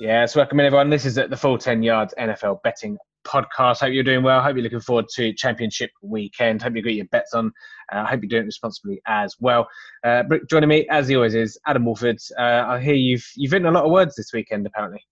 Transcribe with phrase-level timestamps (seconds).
[0.00, 0.88] Yes, welcome in everyone.
[0.88, 3.80] This is the Full 10 Yards NFL Betting Podcast.
[3.80, 4.40] Hope you're doing well.
[4.40, 6.62] Hope you're looking forward to Championship weekend.
[6.62, 7.52] Hope you got your bets on.
[7.92, 9.68] Uh, hope you're doing it responsibly as well.
[10.02, 12.16] Uh, joining me, as he always is, Adam Wolford.
[12.38, 15.04] Uh, I hear you've you've written a lot of words this weekend, apparently.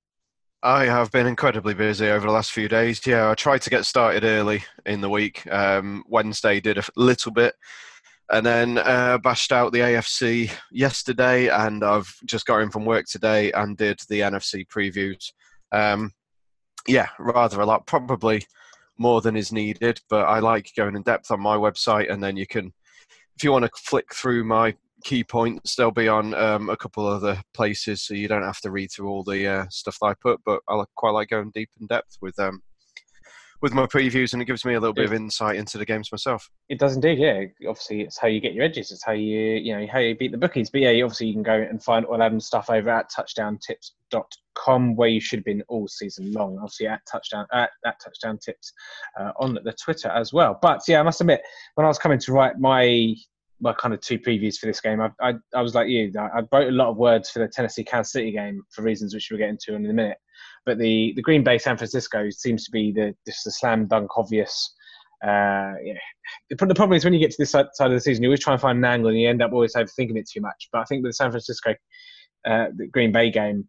[0.62, 3.06] I have been incredibly busy over the last few days.
[3.06, 5.46] Yeah, I tried to get started early in the week.
[5.52, 7.56] Um, Wednesday did a little bit,
[8.30, 13.06] and then uh, bashed out the AFC yesterday, and I've just got in from work
[13.06, 15.32] today and did the NFC previews.
[15.73, 16.12] Um,
[16.87, 18.45] yeah, rather a lot, probably
[18.98, 22.37] more than is needed, but I like going in depth on my website, and then
[22.37, 22.73] you can,
[23.37, 27.06] if you want to flick through my key points, they'll be on um, a couple
[27.06, 30.15] other places, so you don't have to read through all the uh, stuff that I
[30.20, 30.40] put.
[30.45, 32.60] But I quite like going deep in depth with um,
[33.60, 36.12] with my previews, and it gives me a little bit of insight into the games
[36.12, 36.48] myself.
[36.68, 37.44] It does indeed, yeah.
[37.68, 38.92] Obviously, it's how you get your edges.
[38.92, 40.70] It's how you, you know, how you beat the bookies.
[40.70, 45.09] But yeah, obviously, you can go and find all Adam's stuff over at touchdowntips.com, where
[45.09, 46.56] you should have been all season long.
[46.59, 48.73] Obviously, at touchdown at, at touchdown tips
[49.18, 50.59] uh, on the Twitter as well.
[50.60, 51.43] But yeah, I must admit,
[51.74, 53.15] when I was coming to write my
[53.60, 56.12] my kind of two previews for this game, I, I, I was like you.
[56.16, 59.15] I, I wrote a lot of words for the Tennessee Kansas City game for reasons
[59.15, 60.18] which we'll get into in a minute.
[60.69, 64.11] But the, the Green Bay San Francisco seems to be the just the slam dunk
[64.19, 64.75] obvious.
[65.25, 65.94] Uh, yeah.
[66.50, 68.41] The, problem is when you get to this side, side, of the season, you always
[68.41, 70.69] try and find an angle, and you end up always overthinking it too much.
[70.71, 71.75] But I think with the San Francisco
[72.47, 73.66] uh, the Green Bay game,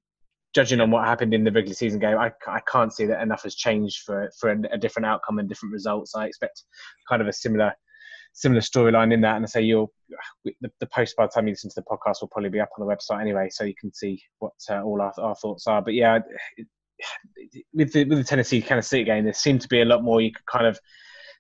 [0.53, 3.44] judging on what happened in the regular season game, I, I can't see that enough
[3.44, 6.16] has changed for for a, a different outcome and different results.
[6.16, 6.66] I expect
[7.08, 7.73] kind of a similar
[8.33, 9.36] similar storyline in that.
[9.36, 9.92] And I say you'll
[10.44, 12.70] the, the, post by the time you listen to the podcast will probably be up
[12.77, 15.81] on the website anyway, so you can see what uh, all our, our, thoughts are.
[15.81, 16.20] But yeah,
[16.58, 16.67] it,
[17.73, 20.22] with the with the Tennessee Kansas City game, there seemed to be a lot more
[20.22, 20.80] you could kind of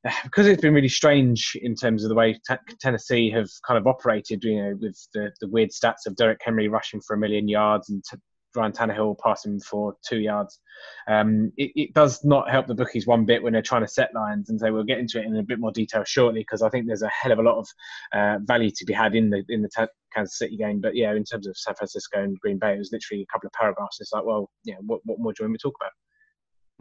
[0.23, 3.87] because it's been really strange in terms of the way t- Tennessee have kind of
[3.87, 7.47] operated, you know, with the, the weird stats of Derrick Henry rushing for a million
[7.47, 8.17] yards and t-
[8.55, 10.59] Ryan Tannehill passing for two yards.
[11.07, 14.13] Um, it, it, does not help the bookies one bit when they're trying to set
[14.13, 16.69] lines, and so we'll get into it in a bit more detail shortly because I
[16.69, 17.67] think there's a hell of a lot of
[18.13, 20.81] uh, value to be had in the in the Kansas City game.
[20.81, 23.47] But yeah, in terms of San Francisco and Green Bay, it was literally a couple
[23.47, 23.99] of paragraphs.
[23.99, 25.91] It's like, well, yeah, what, what more do you want me to talk about?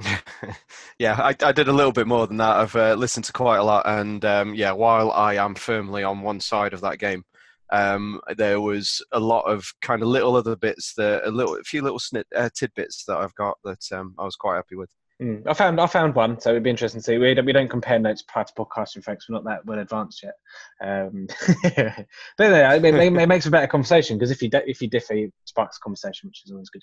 [0.98, 2.56] yeah, I, I, did a little bit more than that.
[2.56, 6.22] I've uh, listened to quite a lot, and um, yeah, while I am firmly on
[6.22, 7.24] one side of that game,
[7.70, 11.62] um, there was a lot of kind of little other bits that a little, a
[11.62, 14.90] few little snit, uh, tidbits that I've got that um, I was quite happy with.
[15.20, 15.42] Mm.
[15.48, 17.18] I found I found one, so it'd be interesting to see.
[17.18, 19.28] We don't, we don't compare notes prior to podcasting, folks.
[19.28, 20.34] We're not that well advanced yet.
[20.80, 21.26] Um,
[22.38, 25.14] but yeah, it, it, it, makes a better conversation because if you if you differ,
[25.14, 26.82] it sparks conversation, which is always good.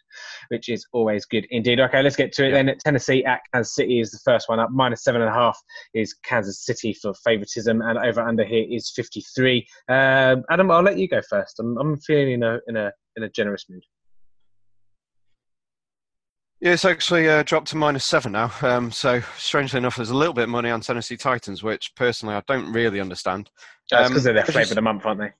[0.49, 1.79] Which is always good indeed.
[1.79, 2.75] Okay, let's get to it then.
[2.83, 4.69] Tennessee at Kansas City is the first one up.
[4.69, 5.57] Minus seven and a half
[5.93, 9.65] is Kansas City for favoritism, and over under here is fifty three.
[9.87, 11.57] Um, Adam, I'll let you go first.
[11.61, 13.85] I'm I'm feeling in a in a in a generous mood.
[16.65, 18.51] Yeah, it's actually uh, dropped to minus seven now.
[18.63, 22.33] Um, so, strangely enough, there's a little bit of money on Tennessee Titans, which personally
[22.33, 23.51] I don't really understand.
[23.91, 25.31] That's because um, they're their flavour of the month, aren't they?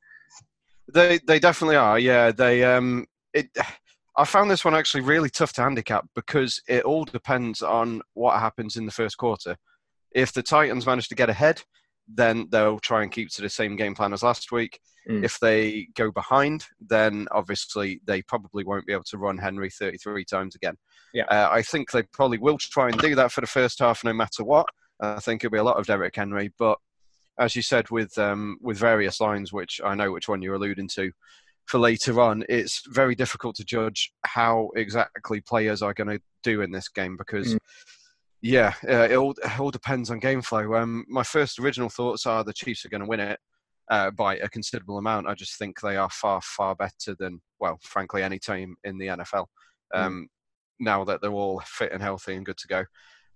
[0.94, 1.97] They they definitely are.
[1.97, 3.47] Yeah, they um it.
[4.16, 8.40] I found this one actually really tough to handicap because it all depends on what
[8.40, 9.58] happens in the first quarter.
[10.12, 11.64] If the Titans manage to get ahead,
[12.08, 14.80] then they'll try and keep to the same game plan as last week.
[15.10, 15.24] Mm.
[15.24, 20.26] If they go behind, then obviously they probably won't be able to run Henry 33
[20.26, 20.76] times again.
[21.14, 21.26] Yeah.
[21.26, 24.14] Uh, I think they probably will try and do that for the first half no
[24.14, 24.68] matter what.
[25.00, 26.78] I think it'll be a lot of Derrick Henry, but
[27.38, 30.88] as you said with um, with various lines, which I know which one you're alluding
[30.96, 31.12] to,
[31.66, 36.62] for later on, it's very difficult to judge how exactly players are going to do
[36.62, 37.56] in this game because.
[37.56, 37.60] Mm.
[38.46, 40.76] Yeah, uh, it, all, it all depends on game flow.
[40.76, 43.40] Um, my first original thoughts are the Chiefs are going to win it,
[43.90, 45.26] uh, by a considerable amount.
[45.26, 49.08] I just think they are far, far better than, well, frankly, any team in the
[49.08, 49.48] NFL.
[49.92, 50.00] Hmm.
[50.00, 50.26] Um, mm.
[50.80, 52.86] Now that they're all fit and healthy and good to go.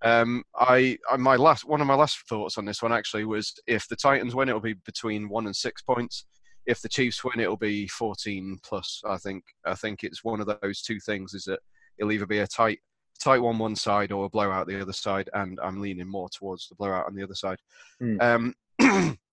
[0.03, 3.51] Um, I, I, my last one of my last thoughts on this one actually was
[3.65, 6.25] if the Titans win, it'll be between one and six points.
[6.67, 9.01] If the Chiefs win, it'll be 14 plus.
[9.07, 11.33] I think I think it's one of those two things.
[11.33, 11.61] Is that
[11.97, 12.77] it'll either be a tight
[13.19, 16.67] tight one one side or a blowout the other side, and I'm leaning more towards
[16.67, 17.59] the blowout on the other side.
[18.01, 18.53] Mm.
[18.79, 19.17] Um,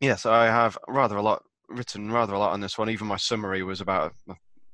[0.00, 2.90] Yes, I have rather a lot written, rather a lot on this one.
[2.90, 4.14] Even my summary was about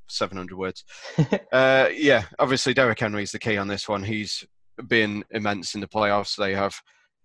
[0.08, 0.84] 700 words.
[1.52, 4.02] uh, yeah, obviously Derrick Henry is the key on this one.
[4.02, 4.44] He's
[4.88, 6.36] been immense in the playoffs.
[6.36, 6.74] They have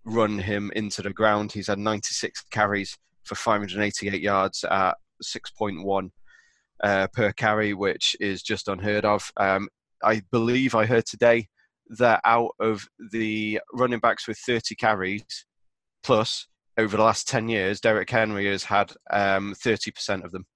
[0.04, 1.50] run him into the ground.
[1.50, 4.94] He's had 96 carries for 588 yards at
[5.24, 6.10] 6.1
[6.84, 9.28] uh, per carry, which is just unheard of.
[9.36, 9.68] Um,
[10.02, 11.48] I believe I heard today
[11.98, 15.24] that out of the running backs with 30 carries
[16.02, 16.46] plus,
[16.78, 20.46] over the last 10 years, Derrick Henry has had um, 30% of them.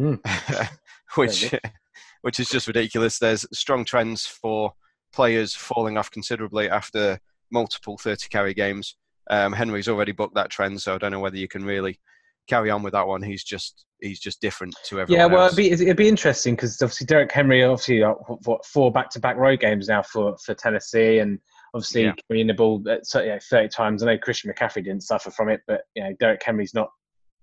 [0.00, 0.68] Mm.
[1.16, 1.54] which
[2.22, 3.18] which is just ridiculous.
[3.18, 4.72] There's strong trends for
[5.12, 7.18] players falling off considerably after
[7.50, 8.96] multiple 30 carry games.
[9.30, 12.00] Um, Henry's already booked that trend, so I don't know whether you can really
[12.48, 13.22] carry on with that one.
[13.22, 15.20] He's just he's just different to everyone.
[15.20, 15.58] Yeah, well, else.
[15.58, 18.14] it'd be it'd be interesting because obviously Derrick Henry, obviously uh,
[18.44, 21.38] what four back to back road games now for for Tennessee, and
[21.74, 22.12] obviously Yeah.
[22.28, 24.02] carrying the ball so, yeah, thirty times.
[24.02, 26.90] I know Christian McCaffrey didn't suffer from it, but you know Derrick Henry's not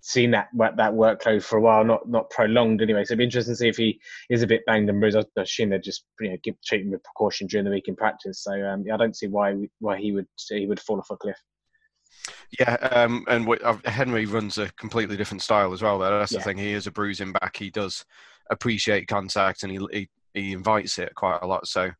[0.01, 3.03] seen that that that workload for a while, not not prolonged anyway.
[3.03, 3.99] So it'd be interesting to see if he
[4.29, 5.17] is a bit banged and bruised.
[5.17, 7.95] I assume they're just you know give treat him with precaution during the week in
[7.95, 8.43] practice.
[8.43, 11.17] So um, yeah, I don't see why why he would he would fall off a
[11.17, 11.37] cliff.
[12.59, 15.99] Yeah, um, and uh, Henry runs a completely different style as well.
[15.99, 16.19] Though.
[16.19, 16.39] That's Yeah.
[16.39, 16.57] the thing.
[16.57, 17.57] He is a bruising back.
[17.57, 18.05] He does
[18.49, 21.67] appreciate contact, and he he, he invites it quite a lot.
[21.67, 21.91] So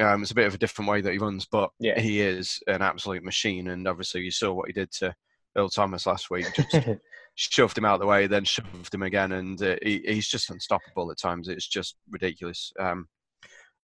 [0.00, 1.98] um, it's a bit of a different way that he runs, but Yeah.
[2.00, 3.68] he is an absolute machine.
[3.68, 5.14] And obviously, you saw what he did to
[5.56, 6.46] Earl Thomas last week.
[6.54, 6.88] Just
[7.36, 10.50] shoved him out of the way, then shoved him again, and uh, he, he's just
[10.50, 11.48] unstoppable at times.
[11.48, 12.72] It's just ridiculous.
[12.78, 13.08] Um,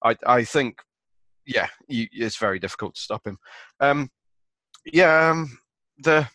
[0.03, 0.79] I I think,
[1.45, 3.37] yeah, you, it's very difficult to stop him.
[3.79, 4.09] Um,
[4.93, 5.59] yeah, um,
[5.99, 6.27] the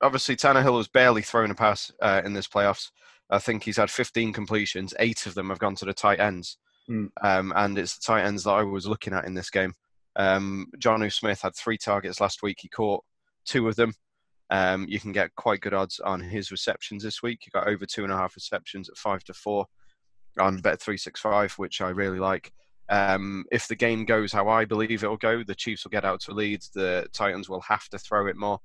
[0.00, 2.90] obviously Tannehill has barely thrown a pass uh, in this playoffs.
[3.30, 4.94] I think he's had 15 completions.
[4.98, 6.58] Eight of them have gone to the tight ends,
[6.88, 7.06] Hmm.
[7.22, 9.74] um, and it's the tight ends that I was looking at in this game.
[10.16, 12.58] Um, Jonnu Smith had three targets last week.
[12.60, 13.04] He caught
[13.46, 13.94] two of them.
[14.50, 17.46] Um, you can get quite good odds on his receptions this week.
[17.46, 19.66] You got over two and a half receptions at five to four
[20.38, 22.52] on Bet three six five, which I really like.
[22.92, 26.20] Um, if the game goes how I believe it'll go, the Chiefs will get out
[26.22, 26.60] to lead.
[26.74, 28.58] The Titans will have to throw it more,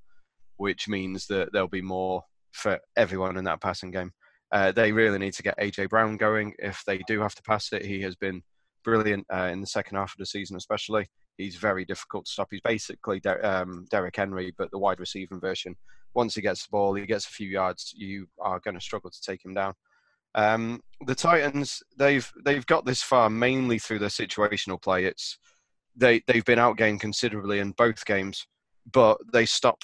[0.58, 4.12] which means that there'll be more for everyone in that passing game.
[4.52, 6.54] Uh, they really need to get AJ Brown going.
[6.60, 8.44] If they do have to pass it, he has been
[8.84, 11.08] brilliant uh, in the second half of the season, especially.
[11.38, 12.50] He's very difficult to stop.
[12.52, 15.74] He's basically Der- um, Henry, but the wide receiving version.
[16.16, 19.10] Once he gets the ball, he gets a few yards, you are going to struggle
[19.10, 19.74] to take him down.
[20.38, 25.06] Um, the Titans, they've they've got this far mainly through their situational play.
[25.06, 25.38] It's
[25.96, 28.46] they they've been outgained considerably in both games,
[28.92, 29.82] but they stop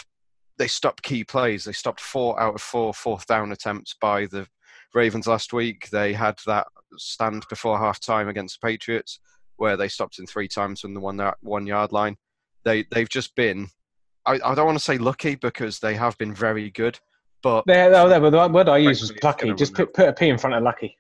[0.58, 1.66] they stopped key plays.
[1.66, 4.48] They stopped four out of four fourth down attempts by the
[4.94, 5.90] Ravens last week.
[5.90, 6.68] They had that
[6.98, 9.20] stand before half time against the Patriots
[9.58, 12.16] where they stopped in three times from the one one yard line.
[12.64, 13.70] They they've just been
[14.26, 17.00] I, I don't want to say lucky because they have been very good,
[17.44, 19.54] but There, oh, there, but the word I used was plucky.
[19.54, 20.98] Just put, put a P in front of lucky.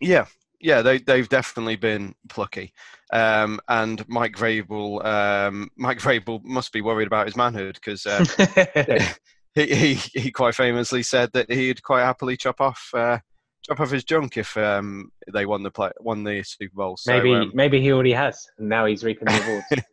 [0.00, 0.26] Yeah,
[0.60, 2.72] yeah, they they've definitely been plucky,
[3.12, 8.24] um, and Mike Vrabel, um, Mike Vrabel must be worried about his manhood because um,
[9.54, 13.18] he, he he quite famously said that he'd quite happily chop off uh,
[13.62, 16.96] chop off his junk if um, they won the play, won the Super Bowl.
[16.96, 19.86] So, maybe um, maybe he already has, and now he's reaping the rewards.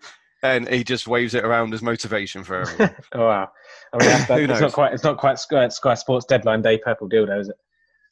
[0.43, 2.95] And he just waves it around as motivation for everyone.
[3.13, 3.51] oh wow!
[3.93, 6.61] I mean, that's, that, Who it's not quite it's not quite Sky, Sky Sports deadline
[6.61, 7.57] day purple dildo, is it?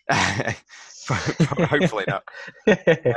[1.69, 2.23] Hopefully not.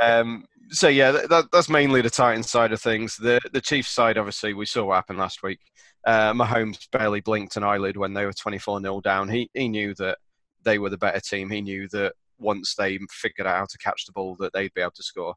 [0.01, 3.17] Um, so yeah, that, that, that's mainly the Titans side of things.
[3.17, 5.59] The the Chiefs side, obviously, we saw what happened last week.
[6.05, 9.29] Uh, Mahomes barely blinked an eyelid when they were 24 0 down.
[9.29, 10.17] He he knew that
[10.63, 11.49] they were the better team.
[11.49, 14.81] He knew that once they figured out how to catch the ball, that they'd be
[14.81, 15.35] able to score.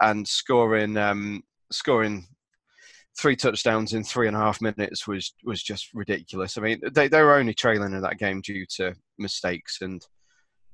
[0.00, 1.42] And scoring um,
[1.72, 2.26] scoring
[3.18, 6.56] three touchdowns in three and a half minutes was was just ridiculous.
[6.56, 10.02] I mean, they they were only trailing in that game due to mistakes and.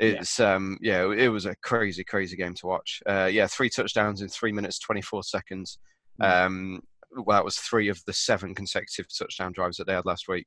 [0.01, 3.01] It's um yeah it was a crazy crazy game to watch.
[3.07, 5.79] Uh, yeah, three touchdowns in three minutes twenty four seconds.
[6.21, 6.83] Um,
[7.17, 10.47] well, that was three of the seven consecutive touchdown drives that they had last week.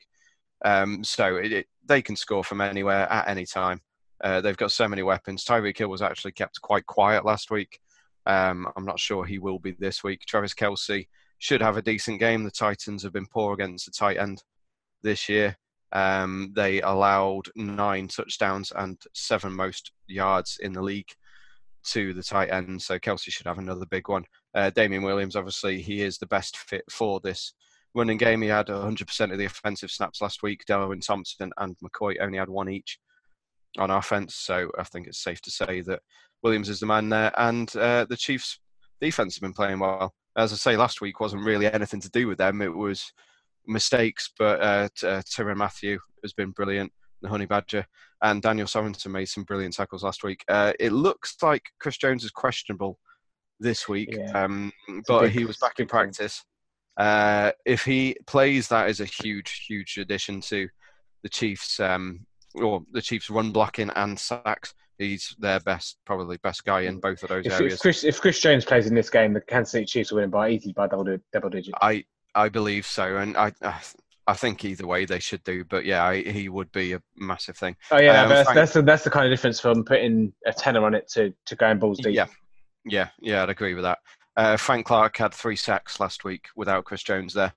[0.66, 3.80] Um, so it, it, they can score from anywhere at any time.
[4.24, 5.46] Uh, they've got so many weapons.
[5.46, 7.80] Tyreek Hill was actually kept quite quiet last week.
[8.26, 10.22] Um, I'm not sure he will be this week.
[10.28, 11.08] Travis Kelce
[11.40, 12.44] should have a decent game.
[12.44, 14.42] The Titans have been poor against the tight end
[15.04, 15.56] this year.
[15.94, 21.10] Um, they allowed nine touchdowns and seven most yards in the league
[21.86, 22.82] to the tight end.
[22.82, 24.26] So Kelce should have another big one.
[24.54, 27.54] Uh, Damien Williams, obviously, he is the best fit for this
[27.96, 28.42] running game.
[28.42, 30.66] He had 100% of the offensive snaps last week.
[30.66, 33.00] Darwin Thompson and McCoy only had one each
[33.78, 34.36] on offense.
[34.36, 36.02] So I think it's safe to say that
[36.44, 37.32] Williams is the man there.
[37.38, 38.60] And uh, the Chiefs'
[39.00, 40.14] defense have been playing well.
[40.38, 42.62] As I say, last week wasn't really anything to do with them.
[42.62, 43.12] It was
[43.66, 46.92] mistakes, but uh, uh, Mathieu has been brilliant,
[47.22, 47.86] the Honey Badger,
[48.22, 50.44] and Daniel Sorensen made some brilliant tackles last week.
[50.48, 53.00] Uh, it looks like Chris Jones is questionable
[53.60, 54.44] this week, Yeah.
[54.44, 54.72] um,
[55.08, 56.44] but big- he was back in practice.
[56.98, 60.68] Uh, if he plays, that is a huge, huge addition to
[61.24, 62.26] the Chiefs, um,
[62.56, 64.74] or the Chiefs' run blocking and sacks.
[64.98, 67.74] He's their best, probably best guy in both of those if, areas.
[67.74, 70.30] if, Chris, if Chris Jones plays in this game, the Kansas City Chiefs will win
[70.30, 71.78] by easy by double double digits.
[71.82, 73.52] I I believe so, and I
[74.28, 77.56] I think either way they should do, but yeah, I, he would be a massive
[77.56, 77.78] thing.
[77.92, 80.86] Oh yeah, um, that's, that's the, that's the kind of difference from putting a tenner
[80.86, 82.14] on it to to going balls deep.
[82.14, 82.28] Yeah,
[82.86, 84.00] yeah, yeah, I'd agree with that.
[84.36, 87.54] Uh, Frank Clark had three sacks last week without Chris Jones there,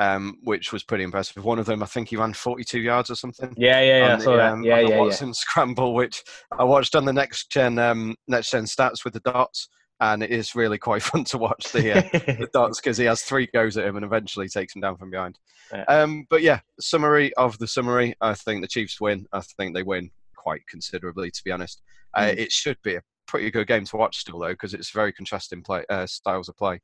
[0.00, 1.44] um, which was pretty impressive.
[1.44, 3.54] One of them, I think he ran 42 yards or something.
[3.56, 4.16] Yeah, yeah, yeah.
[4.16, 5.32] The, um, yeah, yeah, Watson yeah.
[5.36, 6.24] scramble, which
[6.58, 9.68] I watched on the next gen um, next gen stats with the dots
[10.00, 13.20] and it is really quite fun to watch the, uh, the dots because he has
[13.20, 15.38] three goes at him and eventually takes him down from behind.
[15.70, 15.84] Yeah.
[15.84, 18.14] Um, but yeah, summary of the summary.
[18.22, 19.26] I think the Chiefs win.
[19.32, 21.82] I think they win quite considerably, to be honest.
[22.14, 22.38] Uh, mm.
[22.38, 25.62] it should be a pretty good game to watch still, though, because it's very contrasting
[25.62, 26.80] play uh, styles of play.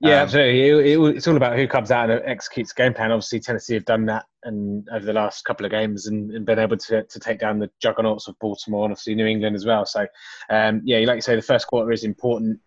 [0.00, 0.68] Yeah, um, absolutely.
[0.68, 3.12] It, it, it's all about who comes out and executes game plan.
[3.12, 6.58] Obviously, Tennessee have done that and over the last couple of games and, and, been
[6.58, 9.86] able to, to take down the juggernauts of Baltimore and obviously New England as well.
[9.86, 10.06] So,
[10.50, 12.60] um, yeah, like you say, the first quarter is important.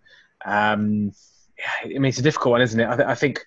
[0.45, 1.11] Um,
[1.57, 2.87] yeah, I mean, it's a difficult one, isn't it?
[2.87, 3.45] I, th- I think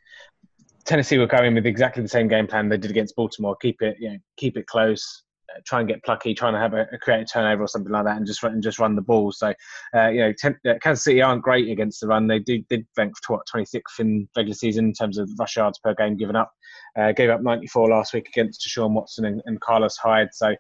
[0.85, 3.57] Tennessee were going with exactly the same game plan they did against Baltimore.
[3.57, 5.23] Keep it, you know, keep it close,
[5.65, 8.05] try and get plucky, trying to have a, a create a turnover or something like
[8.05, 9.33] that, and just run, and just run the ball.
[9.33, 9.55] So,
[9.95, 12.27] uh, you know, ten, uh, Kansas City aren't great against the run.
[12.27, 15.95] They did, did rank what 26th in regular season in terms of rush yards per
[15.95, 16.53] game given up.
[16.97, 20.29] Uh, gave up 94 last week against Deshaun Watson and, and Carlos Hyde.
[20.33, 20.55] So,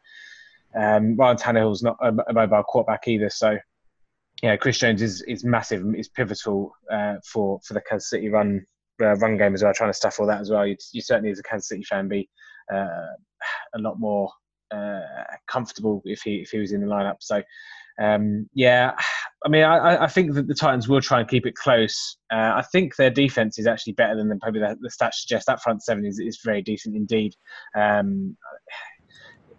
[0.74, 3.30] um, Ryan Tannehill's not a, a mobile quarterback either.
[3.30, 3.58] So,
[4.42, 8.64] yeah, Chris Jones is is massive, is pivotal uh, for for the Kansas City run
[9.00, 9.72] uh, run game as well.
[9.74, 10.66] Trying to stuff all that as well.
[10.66, 12.28] You, you certainly, as a Kansas City fan, be
[12.72, 13.14] uh,
[13.74, 14.30] a lot more
[15.48, 17.16] comfortable if he if he was in the lineup.
[17.20, 17.42] So
[18.00, 18.92] um, yeah,
[19.44, 22.16] I mean, I, I, think that the Titans will try and keep it close.
[22.32, 25.46] Uh, I think their defense is actually better than probably the, the stats suggest.
[25.46, 27.34] That front seven is, is very decent indeed.
[27.76, 28.36] Um,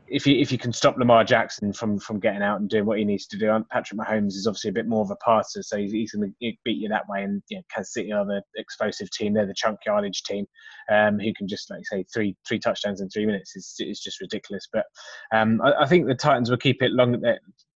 [0.08, 3.00] if you if you can stop Lamar Jackson from from getting out and doing what
[3.00, 5.78] he needs to do, Patrick Mahomes is obviously a bit more of a passer, so
[5.78, 7.24] he's, he's going to beat you that way.
[7.24, 10.46] And you know, Kansas City are the explosive team; they're the chunk yardage team,
[10.92, 14.22] um, who can just like say three three touchdowns in three minutes is is just
[14.22, 14.68] ridiculous.
[14.72, 14.86] But
[15.34, 17.22] um, I, I, think the Titans will keep it long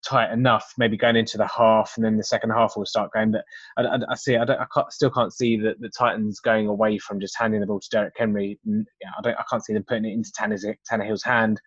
[0.06, 3.32] tight enough, maybe going into the half, and then the second half will start going.
[3.32, 3.44] But
[3.76, 6.68] I, I, I see, I, don't, I can't, still can't see the, the Titans going
[6.68, 8.58] away from just handing the ball to Derrick Henry.
[8.66, 11.60] I don't, I can't see them putting it into Tannehill's hand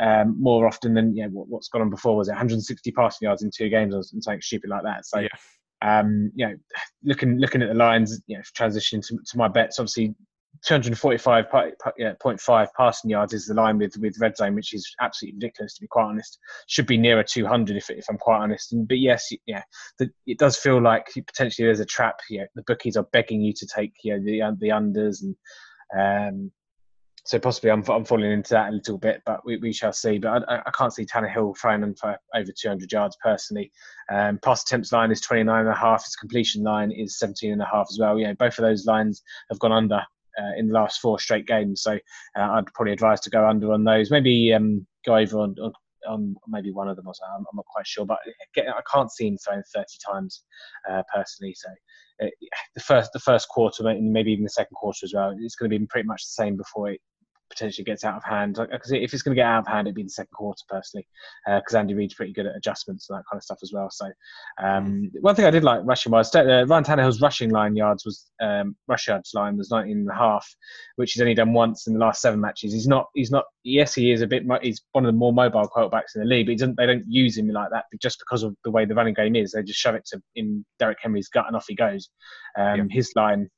[0.00, 1.26] um, more often than yeah.
[1.26, 4.40] What, has gone on before was it 160 passing yards in two games or something
[4.40, 5.06] stupid like that.
[5.06, 5.20] So.
[5.20, 5.28] Yeah.
[5.84, 6.54] Um, you know,
[7.02, 9.80] looking looking at the lines, you know, transitioning to, to my bets.
[9.80, 10.14] Obviously,
[10.68, 15.80] 245.5 passing yards is the line with, with red zone, which is absolutely ridiculous to
[15.80, 16.38] be quite honest.
[16.68, 18.72] Should be nearer 200 if, if I'm quite honest.
[18.72, 19.62] And, but yes, yeah,
[19.98, 22.20] the, it does feel like potentially there's a trap.
[22.30, 25.36] Yeah, the bookies are begging you to take you know, the the unders and
[25.98, 26.52] um,
[27.24, 30.18] so possibly I'm, I'm falling into that a little bit, but we, we shall see.
[30.18, 33.70] But I, I can't see Tannehill throwing them for over 200 yards personally.
[34.10, 36.04] Um, pass attempts line is 29 and a half.
[36.04, 38.18] His completion line is 17 and a half as well.
[38.18, 40.02] You know, both of those lines have gone under
[40.40, 41.82] uh, in the last four straight games.
[41.82, 41.92] So
[42.36, 44.10] uh, I'd probably advise to go under on those.
[44.10, 45.72] Maybe um, go over on, on,
[46.08, 47.34] on, maybe one of them or something.
[47.34, 48.18] I'm, I'm not quite sure, but
[48.56, 50.44] I can't see him throwing 30 times
[50.90, 51.54] uh, personally.
[51.54, 51.68] So
[52.24, 52.30] uh,
[52.74, 55.78] the first the first quarter, maybe even the second quarter as well, it's going to
[55.78, 57.00] be pretty much the same before it
[57.52, 58.58] potentially gets out of hand.
[58.70, 61.06] Because if it's going to get out of hand, it'd be the second quarter personally,
[61.46, 63.88] because uh, Andy Reid's pretty good at adjustments and that kind of stuff as well.
[63.90, 64.06] So
[64.62, 65.20] um, mm.
[65.20, 68.76] one thing I did like rushing wise, uh, Ryan Tannehill's rushing line yards was um,
[68.88, 70.48] rush yards line was 19 and a half,
[70.96, 72.72] which he's only done once in the last seven matches.
[72.72, 75.68] He's not he's not yes he is a bit he's one of the more mobile
[75.74, 78.70] quarterbacks in the league, but they don't use him like that just because of the
[78.70, 79.52] way the running game is.
[79.52, 82.08] They just shove it to in Derrick Henry's gut and off he goes.
[82.58, 82.84] Um, yeah.
[82.90, 83.48] His line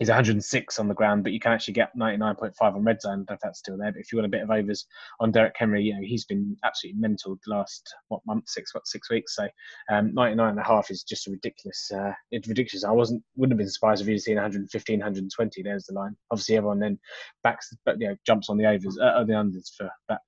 [0.00, 3.12] He's 106 on the ground, but you can actually get 99.5 on red zone.
[3.12, 3.92] I don't know if that's still there.
[3.92, 4.86] But if you want a bit of overs
[5.20, 8.86] on Derrick Henry, you know he's been absolutely mental the last what month, six what
[8.86, 9.36] six weeks.
[9.36, 9.46] So
[9.92, 11.90] um, 99 and a half is just a ridiculous.
[11.94, 12.82] Uh, it's ridiculous.
[12.82, 15.62] I wasn't wouldn't have been surprised if you'd seen 115, 120.
[15.62, 16.16] There's the line.
[16.30, 16.98] Obviously, everyone then
[17.44, 20.20] backs, but you know, jumps on the overs, uh, the unders for that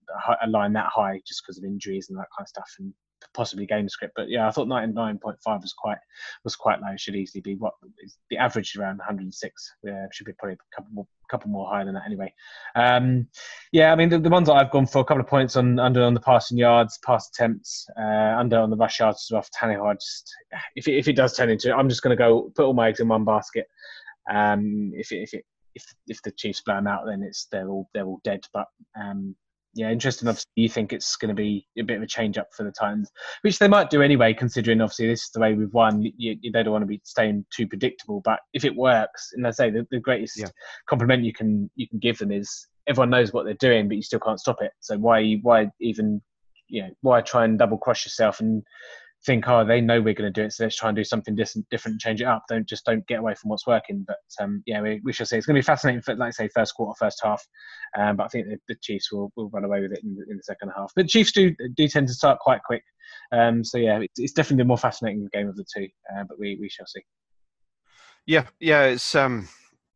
[0.43, 2.69] a line that high just because of injuries and that kind of stuff.
[2.79, 2.93] And
[3.35, 4.15] possibly game script.
[4.17, 5.99] But yeah, I thought 99.5 was quite
[6.45, 6.97] was quite low.
[6.97, 7.75] Should easily be what
[8.31, 9.75] the average around 106.
[9.83, 12.33] Yeah, should be probably a couple more couple more higher than that anyway.
[12.75, 13.27] Um,
[13.73, 15.79] yeah, I mean the, the ones that I've gone for a couple of points on
[15.79, 19.43] under on the passing yards, pass attempts, uh, under on the rush yards as well
[19.43, 20.35] for just
[20.77, 22.89] if it, if it does turn into, I'm just going to go put all my
[22.89, 23.67] eggs in one basket.
[24.31, 27.69] Um, if it, if it if if the Chiefs blow them out, then it's they're
[27.69, 28.45] all they're all dead.
[28.53, 28.67] But
[29.01, 29.35] um,
[29.75, 30.29] yeah, interesting.
[30.29, 32.73] Obviously, you think it's going to be a bit of a change up for the
[32.73, 33.11] Titans,
[33.41, 36.03] which they might do anyway, considering obviously this is the way we've won.
[36.03, 39.47] You, you, they don't want to be staying too predictable, but if it works, and
[39.47, 40.49] I say the, the greatest yeah.
[40.87, 44.03] compliment you can you can give them is everyone knows what they're doing, but you
[44.03, 44.73] still can't stop it.
[44.81, 46.21] So why why even
[46.69, 48.63] you know why try and double cross yourself and
[49.25, 51.35] think, oh, they know we're going to do it, so let's try and do something
[51.35, 52.45] different, different, change it up.
[52.49, 54.05] Don't just don't get away from what's working.
[54.07, 55.37] But um, yeah, we, we shall see.
[55.37, 57.47] It's going to be fascinating for, like I say, first quarter, first half.
[57.99, 60.37] Um, but I think the, the Chiefs will, will run away with it in, in,
[60.37, 60.93] the second half.
[60.97, 62.83] But Chiefs do do tend to start quite quick.
[63.33, 65.89] Um, so yeah, it's, it's, definitely the more fascinating game of the two.
[66.15, 67.03] Uh, but we we shall see.
[68.27, 69.49] Yeah, yeah, it's um.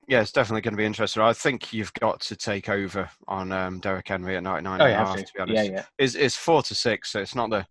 [0.09, 1.21] Yeah, it's definitely going to be interesting.
[1.21, 4.93] I think you've got to take over on um, Derrick Henry at 99 oh, yeah,
[4.93, 5.65] and a half, to be honest.
[5.65, 5.85] Yeah, yeah.
[5.99, 7.67] It's, it's four to six, so it's not the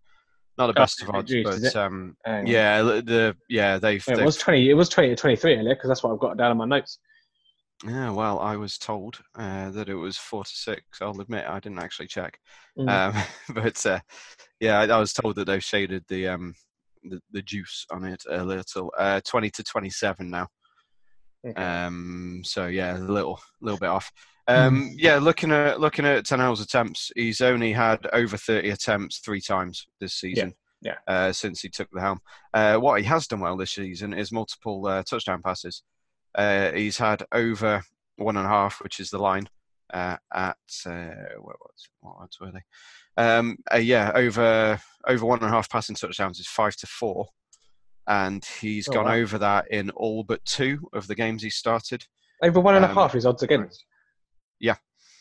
[0.58, 4.70] not the best of odds, but um, yeah, the yeah they've, it they've, was twenty.
[4.70, 6.66] It was twenty to twenty three earlier because that's what I've got down in my
[6.66, 7.00] notes.
[7.86, 11.02] Yeah, well, I was told uh, that it was four to six.
[11.02, 12.40] I'll admit I didn't actually check,
[12.78, 12.90] mm.
[12.90, 13.22] um,
[13.54, 14.00] but uh,
[14.60, 16.56] yeah, I, I, was told that they've shaded the um,
[17.04, 18.94] the, the juice on it a little.
[18.98, 20.48] Uh, Twenty to twenty-seven now.
[21.46, 21.62] Okay.
[21.62, 24.12] Um, so yeah, a little little bit off.
[24.48, 24.96] Um, hmm.
[24.98, 29.88] yeah, looking at looking at Tannehill's attempts, he's only had over 30 attempts three times
[30.00, 30.54] this season.
[30.82, 30.96] Yeah.
[31.08, 31.14] yeah.
[31.14, 32.20] Uh, since he took the helm,
[32.54, 35.84] uh, what he has done well this season is multiple uh, touchdown passes.
[36.36, 37.82] Uh, he's had over
[38.18, 39.48] one and a half, which is the line
[39.94, 41.10] uh, at uh,
[41.40, 41.56] what,
[42.02, 42.62] what odds were they?
[43.18, 47.28] Um, yeah, over over one and a half passing touchdowns is five to four,
[48.08, 49.16] and he's oh, gone wow.
[49.16, 52.06] over that in all but two of the games he started.
[52.44, 53.86] Over one and um, a half is odds against.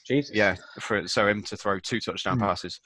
[0.04, 0.34] Jesus.
[0.34, 0.56] Yeah.
[0.80, 2.42] For so him to throw two touchdown mm.
[2.42, 2.80] passes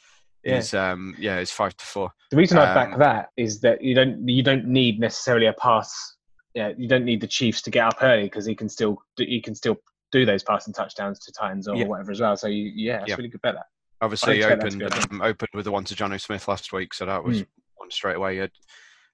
[0.45, 0.93] is yeah.
[0.93, 2.11] um yeah it's five to four.
[2.31, 5.47] The reason um, I back um, that is that you don't you don't need necessarily
[5.47, 6.17] a pass.
[6.55, 9.41] Yeah, you don't need the Chiefs to get up early because he can still he
[9.41, 9.77] can still
[10.11, 11.85] do those passing touchdowns to Titans or yeah.
[11.85, 12.37] whatever as well.
[12.37, 13.17] So you, yeah, it's yeah.
[13.17, 13.67] really good bet that.
[14.01, 17.23] Obviously, he opened um, opened with the one to Jonnu Smith last week, so that
[17.23, 17.47] was mm.
[17.77, 18.37] one straight away.
[18.39, 18.53] Had,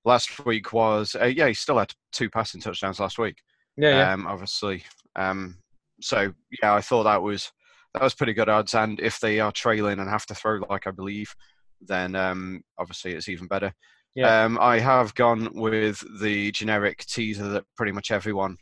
[0.05, 3.39] last week was uh, yeah, he still had two passing touchdowns last week.
[3.77, 4.13] Yeah, yeah.
[4.13, 4.85] Um, obviously,
[5.17, 5.57] um,
[6.01, 6.33] so
[6.63, 7.51] yeah, I thought that was
[7.95, 8.75] that was pretty good odds.
[8.75, 11.35] And if they are trailing and have to throw, like I believe,
[11.81, 13.73] then um, obviously it's even better.
[14.15, 14.45] Yeah.
[14.45, 18.59] Um, I have gone with the generic teaser that pretty much everyone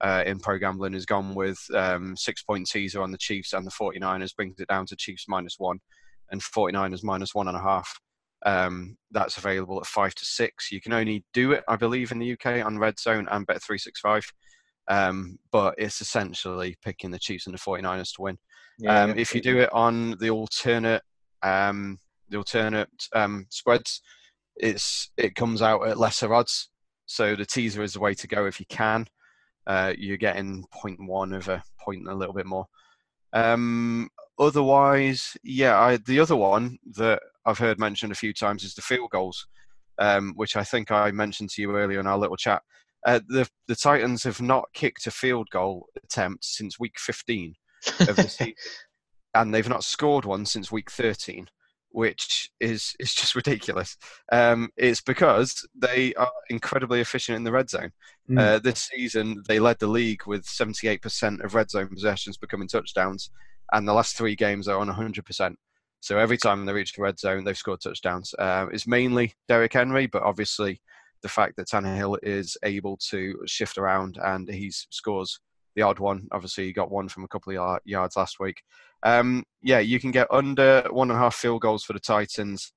[0.00, 3.66] uh, in pro gambling has gone with um, six point teaser on the Chiefs and
[3.66, 5.78] the 49ers brings it down to Chiefs minus one
[6.30, 8.00] and 49ers minus one and a half.
[8.46, 10.72] Um, that's available at five to six.
[10.72, 13.62] You can only do it, I believe, in the UK on Red Zone and Bet
[13.62, 14.24] three six five.
[14.88, 18.38] Um, but it's essentially picking the Chiefs and the 49ers to win.
[18.80, 21.02] Yeah, um, if you do it on the alternate,
[21.42, 21.98] um,
[22.30, 24.00] the alternate um, spreads,
[24.56, 26.70] it's it comes out at lesser odds.
[27.06, 29.06] So the teaser is the way to go if you can.
[29.66, 32.66] Uh, you're getting 0.1 of a point a little bit more.
[33.32, 38.74] Um, otherwise, yeah, I, the other one that I've heard mentioned a few times is
[38.74, 39.46] the field goals,
[39.98, 42.62] um, which I think I mentioned to you earlier in our little chat.
[43.06, 47.54] Uh, the the Titans have not kicked a field goal attempt since week 15
[48.00, 48.54] of the season,
[49.34, 51.48] and they've not scored one since week 13,
[51.90, 53.96] which is is just ridiculous.
[54.32, 57.92] Um, it's because they are incredibly efficient in the red zone.
[58.28, 58.38] Mm.
[58.38, 63.30] Uh, this season, they led the league with 78% of red zone possessions becoming touchdowns,
[63.72, 65.54] and the last three games are on 100%.
[66.00, 68.34] So every time they reach the red zone, they've scored touchdowns.
[68.38, 70.80] Uh, it's mainly Derrick Henry, but obviously
[71.22, 75.38] the fact that Tannehill is able to shift around and he scores
[75.80, 76.28] the odd one.
[76.30, 78.62] Obviously, he got one from a couple of yards last week.
[79.02, 82.72] Um, yeah, you can get under one and a half field goals for the Titans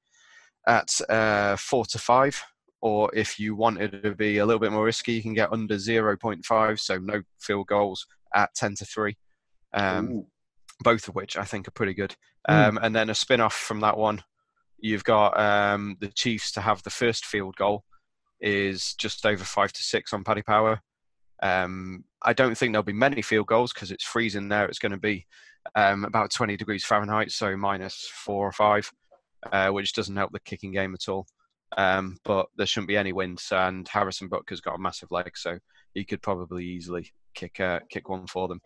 [0.67, 2.41] at uh, four to five.
[2.81, 5.75] Or if you wanted to be a little bit more risky, you can get under
[5.75, 9.17] 0.5, so no field goals at 10 to 3.
[9.73, 10.25] Um,
[10.81, 12.13] both of which I think are pretty good.
[12.49, 12.67] Mm.
[12.67, 14.21] Um, and then a spin off from that one,
[14.79, 17.85] you've got um, the Chiefs to have the first field goal
[18.41, 20.81] is just over five to six on Paddy Power.
[21.43, 24.65] Um, I don't think there'll be many field goals because it's freezing there.
[24.65, 25.27] It's going to be
[25.75, 28.89] um, about 20 degrees Fahrenheit, so minus four or five,
[29.51, 31.27] uh, which doesn't help the kicking game at all.
[31.77, 35.57] Um, but there shouldn't be any wind, and Harrison Butker's got a massive leg, so
[35.93, 38.61] he could probably easily kick uh, kick one for them.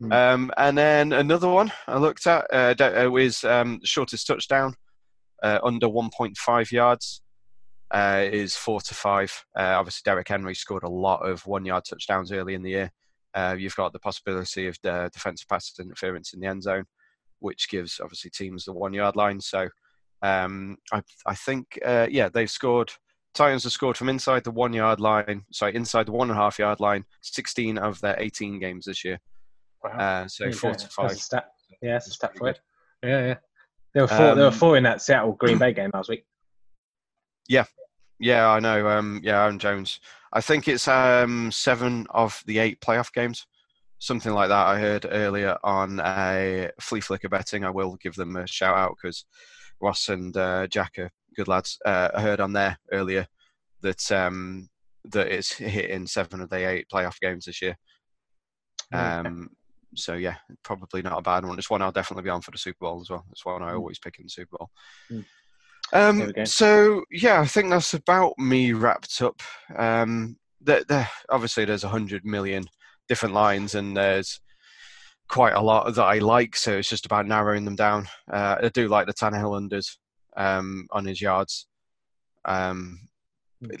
[0.00, 0.12] Mm.
[0.12, 4.74] Um, and then another one I looked at uh, uh was um, shortest touchdown
[5.42, 7.22] uh, under 1.5 yards
[7.90, 9.32] uh, is four to five.
[9.58, 12.92] Uh, obviously, Derrick Henry scored a lot of one-yard touchdowns early in the year.
[13.34, 16.84] Uh, you've got the possibility of the defensive pass interference in the end zone,
[17.40, 19.40] which gives obviously teams the one-yard line.
[19.40, 19.68] So
[20.22, 22.92] um, I, I, think, uh, yeah, they've scored.
[23.34, 25.44] Titans have scored from inside the one-yard line.
[25.52, 27.04] Sorry, inside the one and a half yard line.
[27.20, 29.20] 16 of their 18 games this year.
[29.84, 29.90] Wow.
[29.90, 31.10] Uh, so four to five.
[31.10, 31.48] That's a stat.
[31.82, 32.60] Yeah, that's a stat for it.
[33.02, 33.34] Yeah, yeah.
[33.92, 34.26] There were four.
[34.30, 36.24] Um, there were four in that Seattle Green Bay game last week.
[37.48, 37.64] Yeah,
[38.18, 38.88] yeah, I know.
[38.88, 40.00] Um, yeah, Aaron Jones.
[40.32, 43.46] I think it's um, seven of the eight playoff games,
[43.98, 44.66] something like that.
[44.66, 47.64] I heard earlier on a flea flicker betting.
[47.64, 49.24] I will give them a shout out because
[49.80, 51.78] Ross and uh, Jack are good lads.
[51.84, 53.26] Uh, I heard on there earlier
[53.82, 54.68] that um,
[55.04, 57.76] that it's hitting seven of the eight playoff games this year.
[58.92, 59.50] Um,
[59.94, 61.58] so yeah, probably not a bad one.
[61.58, 63.24] It's one I'll definitely be on for the Super Bowl as well.
[63.30, 63.76] It's one I Mm.
[63.76, 64.70] always pick in the Super Bowl.
[65.10, 65.24] Mm.
[65.92, 69.40] There Um, so yeah, I think that's about me wrapped up.
[69.76, 72.64] Um, the, the, obviously, there's a hundred million
[73.08, 74.40] different lines, and there's
[75.28, 76.56] quite a lot that I like.
[76.56, 78.08] So it's just about narrowing them down.
[78.30, 79.96] Uh, I do like the Tannehill unders
[80.36, 81.66] um, on his yards.
[82.44, 83.08] Um,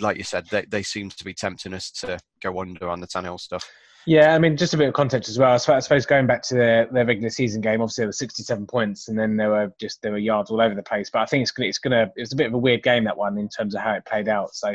[0.00, 3.06] like you said, they, they seem to be tempting us to go under on the
[3.06, 3.68] Tannehill stuff.
[4.06, 5.52] Yeah, I mean, just a bit of context as well.
[5.52, 8.12] I suppose- I suppose going back to their, their regular season game, obviously there were
[8.12, 11.10] 67 points, and then there were just there were yards all over the place.
[11.10, 13.02] But I think it's gonna it's gonna it was a bit of a weird game
[13.04, 14.54] that one in terms of how it played out.
[14.54, 14.74] So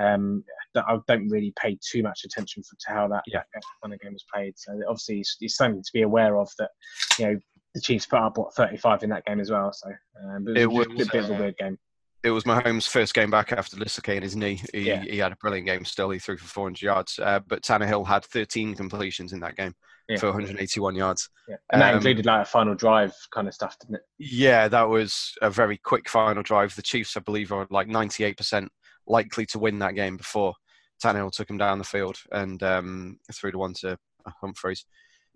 [0.00, 0.42] um,
[0.74, 3.42] I don't really pay too much attention for, to how that Yeah.
[3.82, 4.54] kind of game was played.
[4.58, 6.70] So obviously it's, it's something to be aware of that
[7.18, 7.38] you know
[7.74, 9.72] the Chiefs put up what 35 in that game as well.
[9.72, 9.90] So
[10.24, 11.78] um, it was, It just a bit was, of a weird game.
[12.24, 14.62] It was Mahomes' first game back after dislocating his knee.
[14.72, 15.02] He, Yeah.
[15.02, 16.10] he had a brilliant game still.
[16.10, 17.18] He threw for 400 yards.
[17.18, 19.74] Uh, but Tannehill had 13 completions in that game
[20.08, 20.18] Yeah.
[20.18, 21.28] for 181 yards.
[21.48, 21.56] Yeah.
[21.72, 24.02] And that um, included like a final drive kind of stuff, didn't it?
[24.18, 26.76] Yeah, that was a very quick final drive.
[26.76, 28.68] The Chiefs, I believe, are like 98%
[29.08, 30.54] likely to win that game before
[31.02, 33.98] Tannehill took him down the field and um, threw the one to
[34.40, 34.84] Humphries.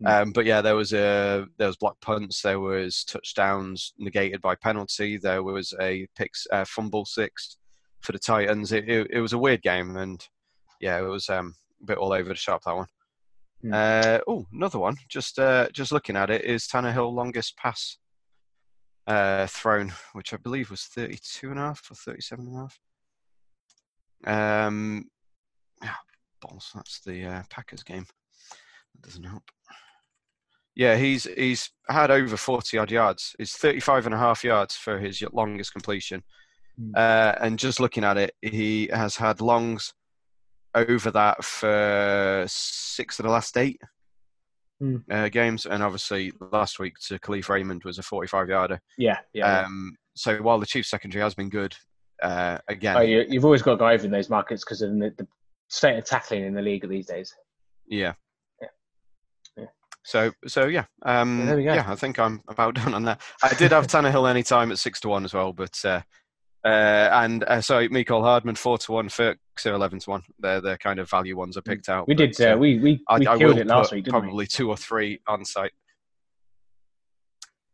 [0.03, 0.23] Mm.
[0.23, 4.55] Um, but yeah, there was a there was block punts, there was touchdowns negated by
[4.55, 7.57] penalty, there was a picks uh, fumble six
[8.01, 8.73] for the Titans.
[8.73, 10.23] It, it, it was a weird game, and
[10.81, 12.87] yeah, it was um, a bit all over the shop that one.
[13.65, 13.73] Mm.
[13.75, 14.97] Uh, oh, another one.
[15.09, 17.97] Just uh, just looking at it is Tannehill longest pass
[19.07, 22.79] uh, thrown, which I believe was 32 and a half or 37 and a half.
[24.67, 25.07] Um,
[25.83, 25.95] yeah,
[26.41, 26.71] balls.
[26.75, 28.07] That's the uh, Packers game.
[28.95, 29.45] That doesn't help.
[30.77, 33.35] Yeah, he's he's had over 40 odd yards.
[33.39, 36.23] It's 35 and a half yards for his longest completion.
[36.79, 36.91] Hmm.
[36.95, 39.95] Uh, and just looking at it, he has had longs
[40.75, 43.81] over that for six of the last eight
[44.79, 44.97] Hmm.
[45.11, 45.65] uh, games.
[45.65, 48.79] And obviously, last week to Kalif Raymond was a 45 yarder.
[48.99, 49.61] Yeah, yeah.
[49.63, 51.75] Um, so while the Chiefs secondary has been good,
[52.23, 54.91] uh, again, Oh, you, you've always got to go over in those markets because of
[54.99, 55.27] the, the
[55.69, 57.35] state of tackling in the league these days.
[57.87, 58.13] yeah.
[60.07, 61.75] So, so yeah, um, Yeah, there we go.
[61.75, 61.85] yeah.
[61.91, 63.21] I think I'm about done on that.
[63.43, 66.01] I did have Tannehill anytime at six to one as well, but uh,
[66.65, 70.23] uh, and uh, sorry, Mecole Hardman four to one, Ferks are eleven to one.
[70.39, 72.07] They're the kind of value ones I picked out.
[72.07, 72.41] We but, did.
[72.41, 74.77] Uh, uh, we we, I, we I killed it last week, didn't probably two or
[74.77, 75.73] three on site.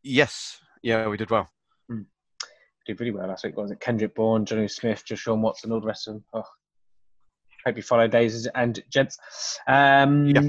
[0.03, 1.51] Yes, yeah, we did well.
[1.90, 1.97] we?
[2.87, 3.59] Did really well last week.
[3.59, 3.81] What was it?
[3.81, 6.25] Kendrick Bourne, Johnny Smith, Joshua Watson, all the rest of them.
[6.33, 6.45] Oh,
[7.66, 9.18] hope you follow days and gents.
[9.68, 10.49] Um, Yeah.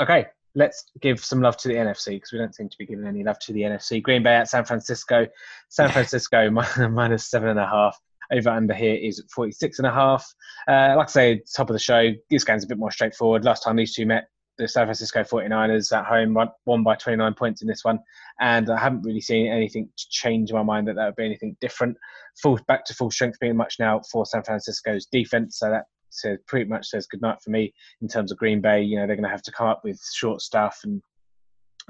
[0.00, 3.06] Okay, let's give some love to the NFC because we don't seem to be giving
[3.06, 4.02] any love to the NFC.
[4.02, 5.26] Green Bay at San Francisco.
[5.68, 6.50] San Francisco
[6.90, 7.98] minus seven and a half.
[8.32, 10.24] Over under here is 46 and a half.
[10.68, 13.44] Uh, like I say, top of the show, this game's a bit more straightforward.
[13.44, 17.62] Last time these two met, the San Francisco 49ers at home won, by 29 points
[17.62, 17.98] in this one.
[18.40, 21.56] And I haven't really seen anything to change my mind that that would be anything
[21.60, 21.96] different.
[22.42, 25.58] Full back to full strength pretty much now for San Francisco's defense.
[25.58, 28.82] So that says, pretty much says goodnight for me in terms of Green Bay.
[28.82, 31.02] You know, they're going to have to come up with short stuff and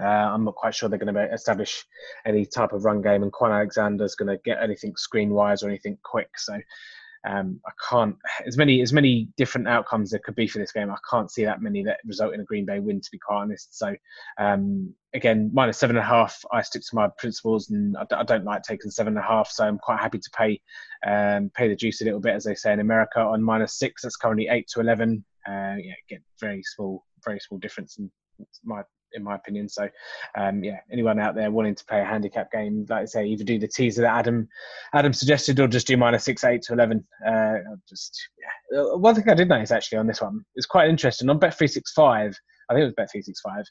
[0.00, 1.84] uh, I'm not quite sure they're going to establish
[2.24, 5.68] any type of run game, and Quan Alexander's going to get anything screen wise or
[5.68, 6.30] anything quick.
[6.38, 6.58] So
[7.28, 10.90] um, I can't as many as many different outcomes there could be for this game.
[10.90, 13.42] I can't see that many that result in a Green Bay win, to be quite
[13.42, 13.76] honest.
[13.76, 13.94] So
[14.38, 16.42] um, again, minus seven and a half.
[16.52, 19.28] I stick to my principles, and I, d- I don't like taking seven and a
[19.28, 19.50] half.
[19.50, 20.60] So I'm quite happy to pay
[21.06, 24.02] um, pay the juice a little bit, as they say in America, on minus six.
[24.02, 25.24] That's currently eight to eleven.
[25.46, 28.10] Uh, yeah, again, very small, very small difference in
[28.64, 29.68] my in my opinion.
[29.68, 29.88] So,
[30.36, 33.44] um, yeah, anyone out there wanting to play a handicap game, like I say, either
[33.44, 34.48] do the teaser that Adam
[34.94, 37.04] Adam suggested, or just do minus six, eight to eleven.
[37.26, 38.20] Uh, just
[38.72, 38.80] yeah.
[38.80, 41.56] Uh, One thing I did notice actually on this one is quite interesting on Bet
[41.56, 42.36] three six five.
[42.68, 43.64] I think it was Bet three six five.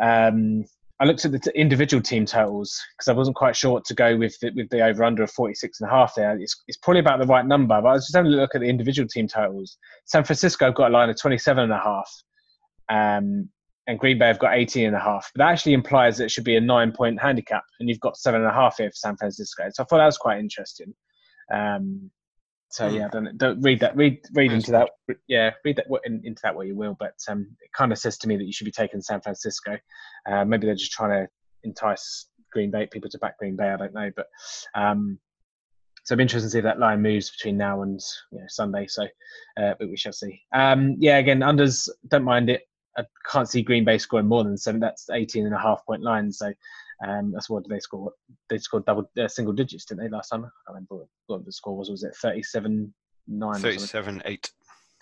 [0.00, 0.64] Um,
[0.98, 3.94] I looked at the t- individual team totals because I wasn't quite sure what to
[3.94, 6.38] go with the, with the over under of 46 and a half there.
[6.38, 8.62] It's, it's probably about the right number, but I was just having a look at
[8.62, 9.76] the individual team totals.
[10.06, 12.10] San Francisco got a line of 27 and a half.
[12.88, 13.50] Um,
[13.86, 15.30] and Green Bay have got 18 and a half.
[15.34, 18.16] But that actually implies that it should be a nine point handicap, and you've got
[18.16, 19.64] seven and a half here for San Francisco.
[19.72, 20.92] So I thought that was quite interesting.
[21.52, 22.10] Um,
[22.68, 22.94] so Hmm.
[22.96, 23.96] yeah, don't, don't read that.
[23.96, 24.90] Read read into that.
[25.28, 26.96] Yeah, read that in, into that what you will.
[26.98, 29.78] But um, it kind of says to me that you should be taking San Francisco.
[30.28, 31.28] Uh, maybe they're just trying to
[31.62, 33.68] entice Green Bay people to back Green Bay.
[33.70, 34.26] I don't know, but
[34.74, 35.18] um,
[36.04, 38.86] so I'm interested to see if that line moves between now and you know, Sunday.
[38.88, 39.04] So,
[39.60, 40.40] uh, but we shall see.
[40.52, 42.62] Um, yeah, again, unders don't mind it.
[42.96, 44.80] I can't see Green Bay scoring more than seven.
[44.80, 46.32] That's 18 and a half point line.
[46.32, 46.52] So
[47.06, 48.14] Um, that's what they scored.
[48.48, 50.40] They scored double uh, single digits, didn't they, last time?
[50.44, 51.90] I can't remember what the score was.
[51.90, 52.92] Was it 37
[53.28, 53.60] 9?
[53.60, 54.50] 37 8.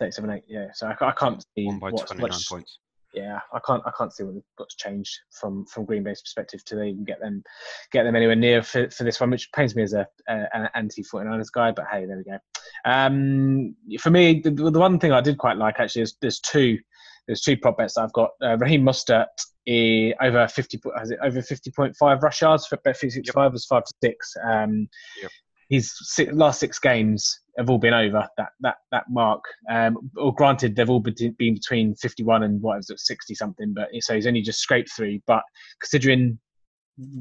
[0.01, 0.67] 37 8, yeah.
[0.75, 1.67] So I, I can't see.
[1.67, 2.79] One by what's 29 much- points.
[3.15, 6.83] yeah, I can't I can't see what, what's changed from from Green Bay's perspective to
[6.83, 7.45] even get them
[7.93, 10.69] get them anywhere near for, for this one, which pains me as a, a an
[10.75, 11.71] anti 49ers guy.
[11.71, 12.39] But hey, there we go.
[12.85, 16.77] Um, for me, the, the one thing I did quite like actually is there's two
[17.27, 18.31] there's two prop bets that I've got.
[18.43, 19.27] Uh, Raheem Mostert
[19.67, 23.93] eh, over 50 has it over 50.5 rush yards for bet 365 was five to
[24.03, 24.35] six.
[24.47, 24.89] Um,
[25.23, 25.31] Yep.
[25.71, 29.43] His six, last six games have all been over that that that mark.
[29.71, 33.73] Um, or granted, they've all been, been between 51 and what was it, 60 something.
[33.73, 35.21] But so he's only just scraped through.
[35.27, 35.43] But
[35.81, 36.39] considering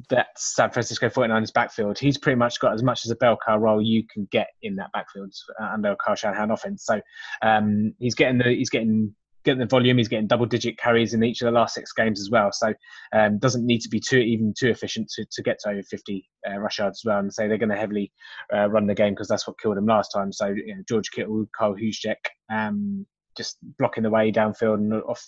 [0.10, 3.58] that San Francisco 49ers backfield, he's pretty much got as much as a bell cow
[3.58, 6.86] role you can get in that backfield uh, under a Kyle Shanahan offense.
[6.86, 7.02] So
[7.42, 9.97] um, he's getting the he's getting getting the volume.
[9.97, 12.51] He's getting double digit carries in each of the last six games as well.
[12.51, 12.73] So
[13.13, 16.29] um, doesn't need to be too even too efficient to, to get to over 50
[16.49, 17.19] uh, rush yards as well.
[17.19, 18.12] And say they're going to heavily
[18.53, 20.32] uh, run the game because that's what killed him last time.
[20.32, 22.15] So you know, George Kittle, Kyle Juszczyk,
[22.51, 25.24] um, just blocking the way downfield and off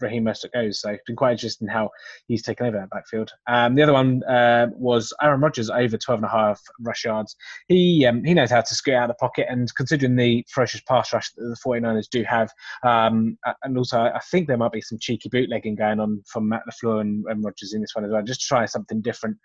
[0.00, 0.80] Raheem Mostert goes.
[0.80, 1.90] So it's been quite interesting how
[2.26, 3.30] he's taken over that backfield.
[3.46, 7.36] Um, the other one uh, was Aaron Rodgers over 12 and a half rush yards.
[7.68, 10.82] He um, he knows how to scoot out of the pocket, and considering the ferocious
[10.82, 12.50] pass rush that the 49ers do have,
[12.84, 16.62] um, and also I think there might be some cheeky bootlegging going on from Matt
[16.70, 18.22] LaFleur and, and Rodgers in this one as well.
[18.22, 19.36] Just try something different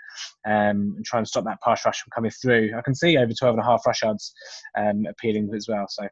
[0.46, 2.72] um, and try and stop that pass rush from coming through.
[2.78, 4.34] I can see over 12 and a half rush yards
[4.78, 5.86] um, appealing as well.
[5.90, 6.08] So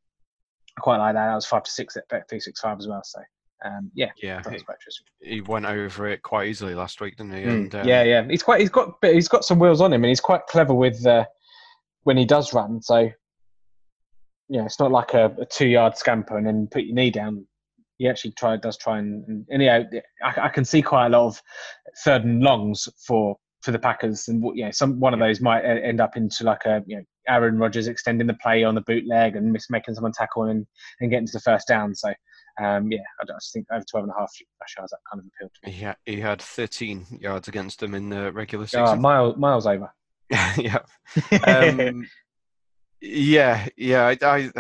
[0.78, 1.28] I quite like that.
[1.28, 3.02] That was five to six at Bet 365 as well.
[3.04, 3.20] So
[3.66, 5.06] um, yeah, Yeah, he, was quite interesting.
[5.22, 7.44] he went over it quite easily last week, didn't he?
[7.44, 8.28] Mm, And, um, yeah, yeah.
[8.28, 8.60] He's quite.
[8.60, 9.00] He's got.
[9.02, 11.26] but He's got some wheels on him, and he's quite clever with uh,
[12.04, 12.82] when he does run.
[12.82, 13.10] So,
[14.50, 17.48] yeah, it's not like a, a two-yard scamper and then put your knee down.
[17.98, 19.84] He actually try does try and, and, and yeah,
[20.24, 21.42] I, I can see quite a lot of
[22.04, 25.62] third and longs for for the Packers, and you know, some one of those might
[25.62, 29.36] end up into like a you know Aaron Rodgers extending the play on the bootleg
[29.36, 30.66] and making someone tackle and
[31.02, 31.96] and getting to the first down.
[31.96, 32.14] So.
[32.62, 34.32] Um, yeah, I just think over 12 and a half
[34.78, 35.74] yards that kind of appealed to me.
[35.74, 39.02] He, ha- he had 13 yards against them in the regular Oh, season.
[39.02, 39.92] miles, miles over.
[40.30, 40.78] yeah.
[41.48, 42.08] Um,
[43.02, 44.06] yeah, yeah.
[44.06, 44.52] I, I,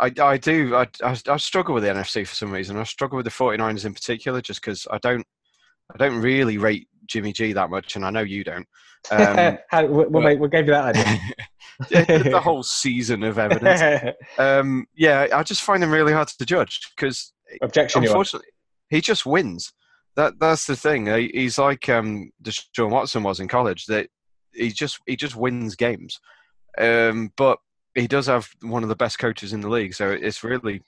[0.00, 0.74] I, I do.
[0.74, 2.76] I, I, I struggle with the NFC for some reason.
[2.76, 5.24] I struggle with the 49ers in particular just because I don't,
[5.94, 8.66] I don't really rate Jimmy G that much, and I know you don't.
[9.10, 10.94] Um, How, but- gave you that
[11.90, 14.14] the, the whole season of evidence.
[14.38, 18.48] Um, yeah, I just find him really hard to judge because Objection, unfortunately,
[18.88, 19.74] he just wins.
[20.16, 21.06] That that's the thing.
[21.06, 23.84] He- He's like um, Deshaun Watson was in college.
[23.86, 24.08] That
[24.54, 26.18] he just he just wins games.
[26.78, 27.58] Um, but
[27.94, 30.80] he does have one of the best coaches in the league, so it's really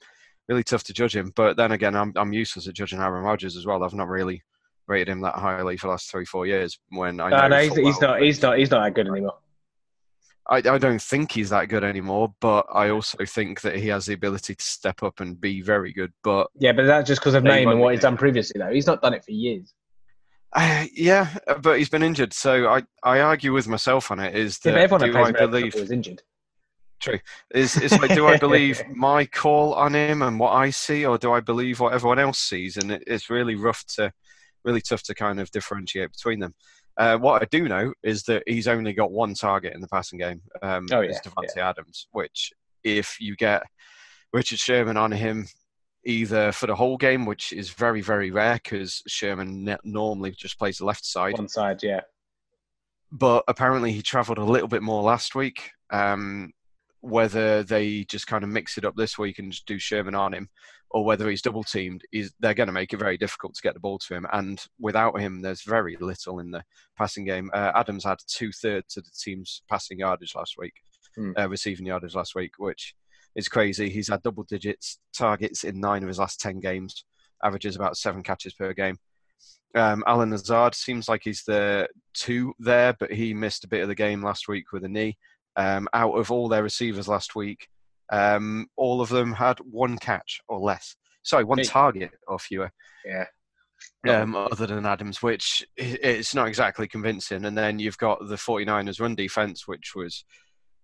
[0.48, 1.32] really tough to judge him.
[1.36, 3.82] But then again, I'm I'm useless at judging Aaron Rodgers as well.
[3.84, 4.42] I've not really
[4.86, 6.78] rated him that highly for the last three four years.
[6.90, 8.22] When I know No, no, he's, he's well not.
[8.22, 8.58] He's not.
[8.58, 9.34] He's not that good anymore.
[10.48, 14.06] I, I don't think he's that good anymore, but I also think that he has
[14.06, 16.12] the ability to step up and be very good.
[16.22, 18.72] But Yeah, but that's just because of name and what he's done previously, though.
[18.72, 19.74] He's not done it for years.
[20.52, 24.36] uh, yeah, but he's been injured, so I, I argue with myself on it.
[24.36, 26.22] Is that but everyone do I believe is injured.
[27.54, 31.18] is it's like do I believe my call on him and what I see, or
[31.18, 32.76] do I believe what everyone else sees?
[32.76, 34.12] And it, it's really rough to,
[34.66, 36.52] really tough to kind of differentiate between them.
[36.98, 40.18] Uh, what I do know is that he's only got one target in the passing
[40.18, 40.42] game.
[40.62, 41.20] Um, Oh, it's
[41.56, 42.52] yeah, Adams, which
[42.84, 43.62] if you get
[44.32, 45.46] Richard Sherman on him
[46.04, 50.78] either for the whole game, which is very very rare because Sherman normally just plays
[50.78, 52.00] the left side, One side, yeah.
[53.12, 55.70] but apparently he travelled a little bit more last week.
[55.90, 56.52] Um,
[57.06, 60.34] whether they just kind of mix it up this week and just do Sherman on
[60.34, 60.48] him,
[60.90, 63.74] or whether he's double teamed, is they're going to make it very difficult to get
[63.74, 64.26] the ball to him.
[64.32, 66.62] And without him, there's very little in the
[66.96, 67.50] passing game.
[67.54, 70.74] Uh, Adams had two thirds of the team's passing yardage last week,
[71.14, 71.32] Hmm.
[71.38, 72.94] uh, receiving yardage last week, which
[73.34, 73.88] is crazy.
[73.88, 77.04] He's had double digits targets in nine of his last ten games,
[77.42, 78.98] averages about seven catches per game.
[79.74, 83.88] Um, Allen Lazard seems like he's the two there, but he missed a bit of
[83.88, 85.18] the game last week with a knee.
[85.56, 87.68] Um, out of all their receivers last week,
[88.12, 90.96] um, all of them had one catch or less.
[91.22, 91.64] Sorry, one Hey.
[91.64, 92.70] target or fewer,
[93.04, 93.26] Yeah.
[94.06, 97.44] um, other than Adams, which i- it's not exactly convincing.
[97.46, 100.24] And then you've got the 49ers run defense, which was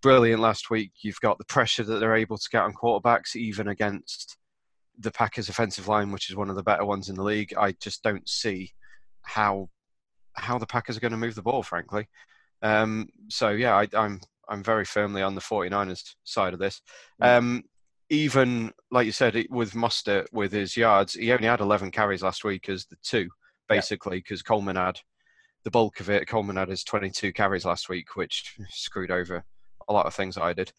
[0.00, 0.92] brilliant last week.
[1.02, 4.36] You've got the pressure that they're able to get on quarterbacks, even against
[4.98, 7.54] the Packers' offensive line, which is one of the better ones in the league.
[7.56, 8.72] I just don't see
[9.22, 9.68] how
[10.34, 12.08] how the Packers are going to move the ball, frankly.
[12.62, 14.20] Um, so yeah, I, I'm
[14.52, 16.82] I'm very firmly on the 49ers side of this.
[17.22, 17.62] Um,
[18.10, 22.44] even like you said, with Mustard with his yards, he only had 11 carries last
[22.44, 23.30] week as the two,
[23.66, 25.00] basically, because Coleman had
[25.64, 26.28] the bulk of it.
[26.28, 29.42] Coleman had his 22 carries last week, which screwed over
[29.88, 30.70] a lot of things I did,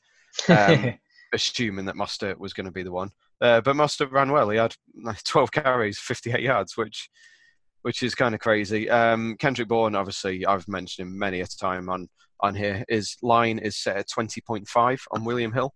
[0.50, 0.94] um,
[1.34, 3.10] assuming that Mostert was going to be the one.
[3.42, 4.52] Uh, but Mostert ran well.
[4.52, 4.76] He had
[5.26, 7.10] 12 carries, 58 yards, which
[7.82, 8.90] which is kind of crazy.
[8.90, 12.08] Um, Kendrick Bourne, obviously, I've mentioned him many a time on
[12.44, 12.84] on here.
[12.90, 15.74] His line is set at 20.5 on William Hill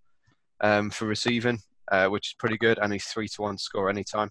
[0.61, 1.59] um, for receiving,
[1.91, 4.29] uh, which is pretty good, and he's three to one score anytime.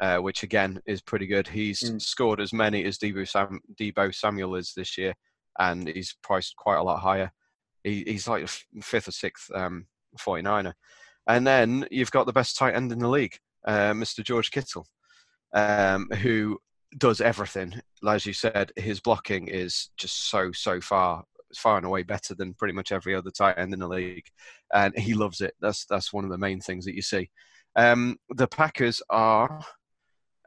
[0.00, 1.46] Uh, which again is pretty good.
[1.46, 2.02] He's mm.
[2.02, 5.14] scored as many as Deebo, Sam- Deebo Samuel is this year,
[5.60, 7.30] and he's priced quite a lot higher.
[7.84, 9.86] He, he's like a fifth or sixth um,
[10.18, 10.72] 49er.
[11.28, 14.24] And then you've got the best tight end in the league, uh, Mr.
[14.24, 14.84] George Kittle,
[15.54, 16.58] um, who
[16.98, 17.80] does everything.
[18.04, 21.22] As you said, his blocking is just so so far
[21.56, 24.26] far and away better than pretty much every other tight end in the league,
[24.72, 25.54] and he loves it.
[25.60, 27.30] That's that's one of the main things that you see.
[27.76, 29.60] Um, the Packers are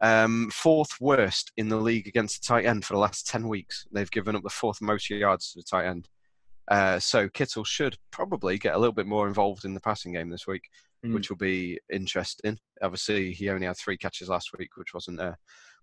[0.02, 3.86] um, fourth worst in the league against the tight end for the last 10 weeks.
[3.92, 6.08] They've given up the fourth most yards to the tight end.
[6.70, 10.30] Uh, so Kittle should probably get a little bit more involved in the passing game
[10.30, 10.64] this week,
[11.06, 11.14] mm.
[11.14, 12.58] which will be interesting.
[12.82, 15.34] Obviously, he only had three catches last week, which wasn't uh,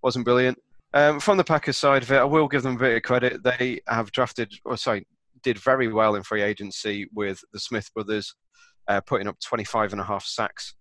[0.02, 0.58] wasn't brilliant.
[0.92, 3.42] Um, from the Packers side of it, I will give them a bit of credit.
[3.42, 5.06] They have drafted, or sorry,
[5.44, 8.34] did very well in free agency with the Smith brothers,
[8.88, 10.74] uh, putting up 25 and a half sacks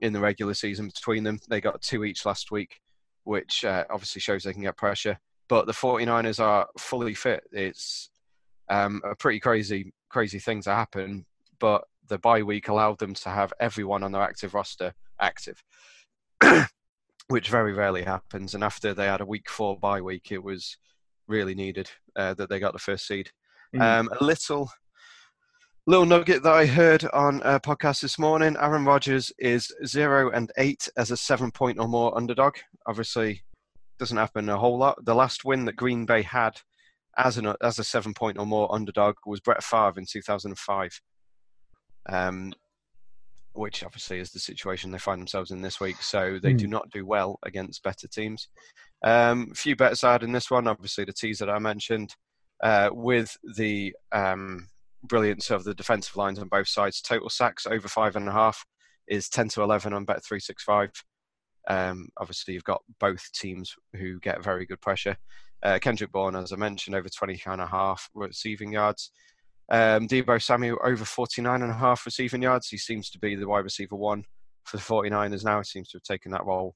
[0.00, 1.38] in the regular season between them.
[1.48, 2.80] They got two each last week,
[3.24, 5.18] which uh, obviously shows they can get pressure.
[5.48, 7.42] But the 49ers are fully fit.
[7.52, 8.10] It's
[8.68, 11.26] um, a pretty crazy, crazy thing to happen.
[11.58, 15.62] But the bye week allowed them to have everyone on their active roster active,
[17.28, 18.54] which very rarely happens.
[18.54, 20.76] And after they had a week four bye week, it was
[21.26, 23.30] really needed uh, that they got the first seed.
[23.74, 23.80] Mm.
[23.80, 24.70] Um, a little
[25.86, 30.50] little nugget that I heard on a podcast this morning Aaron Rodgers is zero and
[30.58, 32.56] eight as a seven point or more underdog.
[32.86, 33.42] Obviously,
[33.98, 35.04] doesn't happen a whole lot.
[35.04, 36.56] The last win that Green Bay had
[37.16, 41.00] as, an, as a seven point or more underdog was Brett Favre in 2005.
[42.10, 42.52] Um,
[43.52, 46.00] which obviously is the situation they find themselves in this week.
[46.00, 46.58] So they mm.
[46.58, 48.48] do not do well against better teams.
[49.02, 52.14] Um, a few bets I had in this one, obviously the teas that I mentioned,
[52.62, 54.68] uh, with the um,
[55.04, 57.00] brilliance of the defensive lines on both sides.
[57.00, 58.64] Total sacks over five and a half
[59.06, 60.90] is 10 to 11 on Bet 365.
[61.68, 65.16] Um, obviously, you've got both teams who get very good pressure.
[65.62, 69.10] Uh, Kendrick Bourne, as I mentioned, over 20 and a half receiving yards.
[69.70, 72.68] Um, Deebo Samuel over 49 and a half receiving yards.
[72.68, 74.24] He seems to be the wide receiver one
[74.64, 75.58] for the 49ers now.
[75.58, 76.74] He seems to have taken that role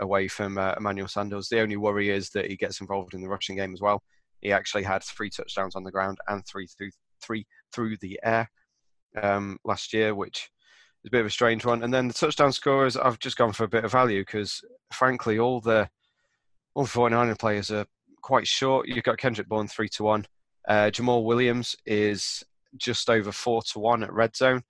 [0.00, 1.48] away from uh, Emmanuel Sanders.
[1.48, 4.02] The only worry is that he gets involved in the rushing game as well.
[4.40, 8.50] He actually had three touchdowns on the ground and three through three through the air
[9.20, 10.50] um, last year, which
[11.04, 11.82] is a bit of a strange one.
[11.82, 14.60] And then the touchdown scorers, I've just gone for a bit of value because,
[14.92, 15.88] frankly, all the
[16.74, 17.86] all the 49er players are
[18.22, 18.88] quite short.
[18.88, 20.26] You've got Kendrick Bourne three to one.
[20.68, 22.44] Uh, Jamaal Williams is
[22.76, 24.62] just over four to one at red zone.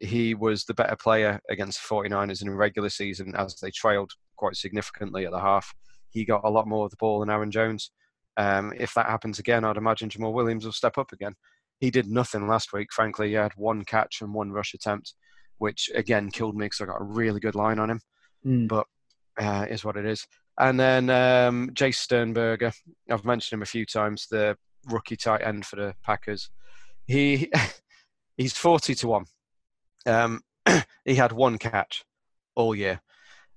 [0.00, 4.56] He was the better player against the 49ers in regular season as they trailed quite
[4.56, 5.72] significantly at the half.
[6.10, 7.90] He got a lot more of the ball than Aaron Jones.
[8.36, 11.34] Um, if that happens again, I'd imagine Jamaal Williams will step up again.
[11.78, 13.28] He did nothing last week, frankly.
[13.28, 15.14] He had one catch and one rush attempt,
[15.58, 18.00] which again killed me because I got a really good line on him.
[18.44, 18.68] Mm.
[18.68, 18.86] But
[19.38, 20.26] uh, is what it is.
[20.58, 22.72] And then um, Jace Sternberger,
[23.10, 26.50] I've mentioned him a few times, the rookie tight end for the Packers.
[27.06, 27.50] He
[28.36, 29.24] he's forty to one.
[30.06, 30.40] Um,
[31.04, 32.04] he had one catch
[32.54, 33.00] all year,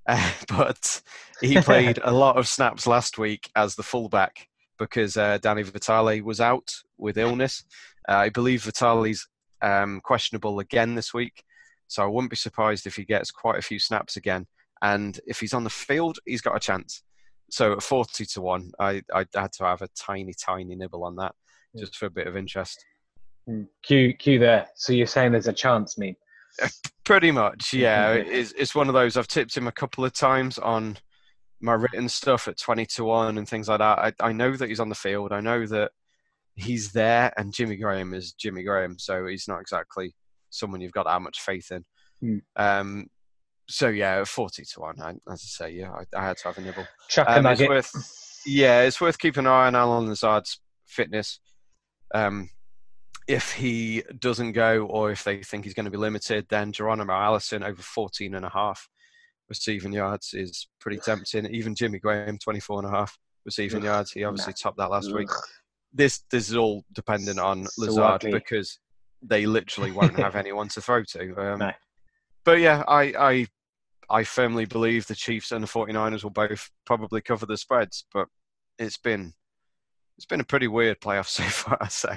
[0.07, 1.01] uh, but
[1.41, 4.48] he played a lot of snaps last week as the fullback
[4.79, 7.63] because uh, Danny Vitale was out with illness.
[8.07, 9.27] Uh, I believe Vitale's
[9.61, 11.43] um, questionable again this week,
[11.87, 14.47] so I wouldn't be surprised if he gets quite a few snaps again.
[14.81, 17.03] And if he's on the field, he's got a chance.
[17.51, 21.15] So at 40 to 1, I, I had to have a tiny, tiny nibble on
[21.17, 21.35] that
[21.77, 22.83] just for a bit of interest.
[23.47, 23.63] Hmm.
[23.83, 24.67] Q, Q there.
[24.75, 26.17] So you're saying there's a chance, me?
[27.03, 28.11] Pretty much, yeah.
[28.13, 29.17] it's, it's one of those.
[29.17, 30.97] I've tipped him a couple of times on
[31.61, 33.99] my written stuff at 20 to 1 and things like that.
[33.99, 35.31] I, I know that he's on the field.
[35.31, 35.91] I know that
[36.55, 40.15] he's there, and Jimmy Graham is Jimmy Graham, so he's not exactly
[40.49, 41.85] someone you've got that much faith in.
[42.23, 42.41] Mm.
[42.55, 43.07] Um,
[43.67, 45.01] so yeah, forty to one.
[45.01, 46.87] I, as I say, yeah, I, I, had to have a nibble.
[47.07, 47.91] Chuck um, it's worth,
[48.45, 51.39] yeah, it's worth keeping an eye on Allen Lazard's fitness.
[52.13, 52.49] Um,
[53.27, 57.13] if he doesn't go, or if they think he's going to be limited, then Geronimo
[57.13, 58.89] Allison over 14 and a half
[59.49, 61.45] receiving yards is pretty tempting.
[61.53, 64.11] Even Jimmy Graham, 24 and a half receiving yards.
[64.11, 65.29] He obviously topped that last week
[65.93, 68.79] this this is all dependent on Lazard so because
[69.21, 71.35] they literally won't have anyone to throw to.
[71.35, 71.71] Um, no.
[72.45, 73.47] But yeah, I, I
[74.09, 78.27] I firmly believe the Chiefs and the 49ers will both probably cover the spreads, but
[78.77, 79.33] it's been
[80.17, 81.89] it's been a pretty weird playoff so far.
[81.89, 82.15] So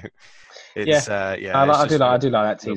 [0.77, 2.77] it's yeah, uh, yeah I, it's I do like I do like that team.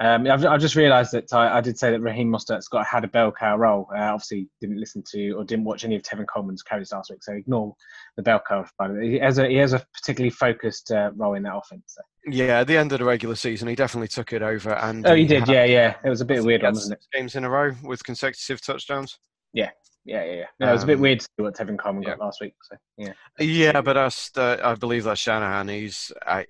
[0.00, 3.04] Um, I've, I've just realised that I, I, did say that Raheem Mostert's got had
[3.04, 3.88] a bell cow role.
[3.94, 7.22] Uh, obviously, didn't listen to or didn't watch any of Tevin Coleman's carries last week,
[7.22, 7.74] so ignore
[8.16, 8.64] the bell cow.
[9.00, 11.84] He has a he has a particularly focused uh, role in that offense.
[11.86, 12.02] So.
[12.26, 14.74] Yeah, at the end of the regular season, he definitely took it over.
[14.74, 15.46] And oh, he, did.
[15.46, 15.94] Yeah, yeah.
[16.04, 17.06] It was a bit weird one, wasn't it?
[17.12, 19.18] Games in a row with consecutive touchdowns.
[19.52, 19.70] Yeah,
[20.04, 20.44] yeah, yeah, yeah.
[20.58, 22.10] No, um, it was a bit um, weird to see what Tevin Coleman yeah.
[22.10, 22.54] got last week.
[22.62, 23.12] So yeah.
[23.38, 25.68] Yeah, but that's uh, I believe that Shanahan.
[25.68, 26.46] He's I,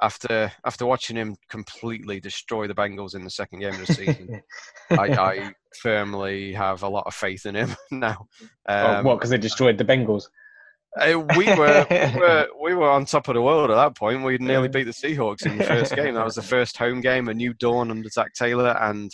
[0.00, 4.42] after after watching him completely destroy the Bengals in the second game of the season,
[4.90, 8.26] I, I, firmly have a lot of faith in him now.
[8.68, 9.14] Um, oh, what?
[9.16, 10.24] Because they destroyed the Bengals.
[10.98, 14.22] Uh, we were, we were we were on top of the world at that point.
[14.22, 16.14] We nearly beat the Seahawks in the first game.
[16.14, 19.10] That was the first home game, a new dawn under Zac Taylor, and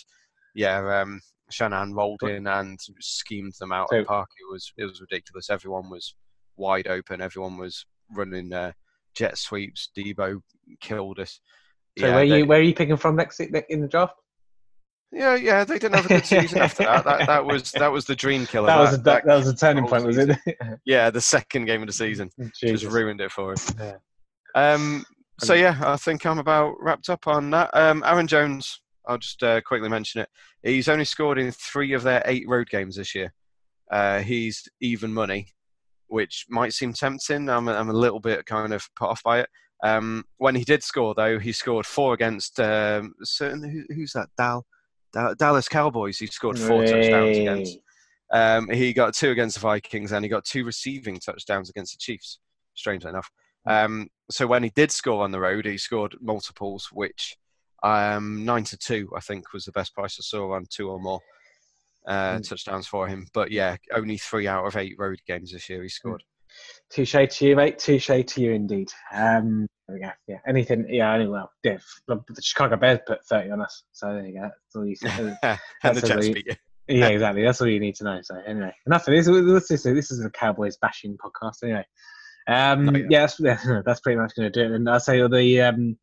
[0.55, 1.21] yeah, um,
[1.51, 4.29] Shanahan rolled in and schemed them out so, of the park.
[4.41, 5.51] It was it was ridiculous.
[5.51, 6.15] Everyone was
[6.57, 7.21] wide open.
[7.21, 8.73] Everyone was running uh,
[9.15, 9.91] jet sweeps.
[9.97, 10.41] Deebo
[10.81, 11.41] killed us.
[11.99, 14.15] So yeah, where they, you where are you picking from next in the draft?
[15.13, 17.05] Yeah, yeah, they didn't have a good season after that.
[17.05, 17.27] that.
[17.27, 18.69] That was that was the dream killer.
[18.69, 20.39] That, was a, that, that was a turning point, was it?
[20.87, 22.81] yeah, the second game of the season Jesus.
[22.81, 23.75] just ruined it for us.
[23.79, 23.97] Yeah.
[24.55, 25.05] Um,
[25.39, 27.71] so yeah, I think I'm about wrapped up on that.
[27.75, 30.29] Um, Aaron Jones, I'll just uh, quickly mention it.
[30.63, 33.35] He's only scored in three of their eight road games this year.
[33.91, 35.49] Uh, he's even money,
[36.13, 37.49] which might seem tempting.
[37.49, 39.49] I'm a, I'm a little bit kind of put off by it.
[39.83, 44.29] Um, when he did score, though, he scored four against um, certain who, who's that?
[44.37, 44.67] Dal,
[45.15, 46.19] Dal, Dallas Cowboys.
[46.19, 47.79] He scored four touchdowns against.
[48.31, 51.99] Um, he got two against the Vikings, and he got two receiving touchdowns against the
[51.99, 52.39] Chiefs.
[52.75, 53.31] Strangely enough.
[53.67, 57.37] Um, so when he did score on the road, he scored multiples, which
[57.83, 61.01] um, nine to two, I think, was the best price I saw on two or
[61.01, 61.21] more
[62.07, 62.49] uh, mm.
[62.49, 63.27] touchdowns for him.
[63.33, 66.23] But yeah, only three out of eight road games this year he scored.
[66.91, 67.79] Touche to you, mate.
[67.79, 68.91] Touche to you, indeed.
[69.13, 70.11] Um, there we go.
[70.29, 70.87] Yeah, anything.
[70.89, 74.43] Yeah, anyway, well, yeah, the Chicago Bears put thirty on us, so there you go.
[74.43, 74.97] That's all you.
[75.83, 76.55] and the Jets beat you.
[76.89, 77.45] Yeah, exactly.
[77.45, 78.19] That's all you need to know.
[78.23, 79.27] So anyway, enough of this.
[79.27, 81.63] This is this is a Cowboys bashing podcast.
[81.63, 81.87] Anyway,
[82.49, 83.07] um, oh, yeah.
[83.09, 84.75] yeah, that's that's pretty much going to do it.
[84.75, 85.97] And I'll say the um,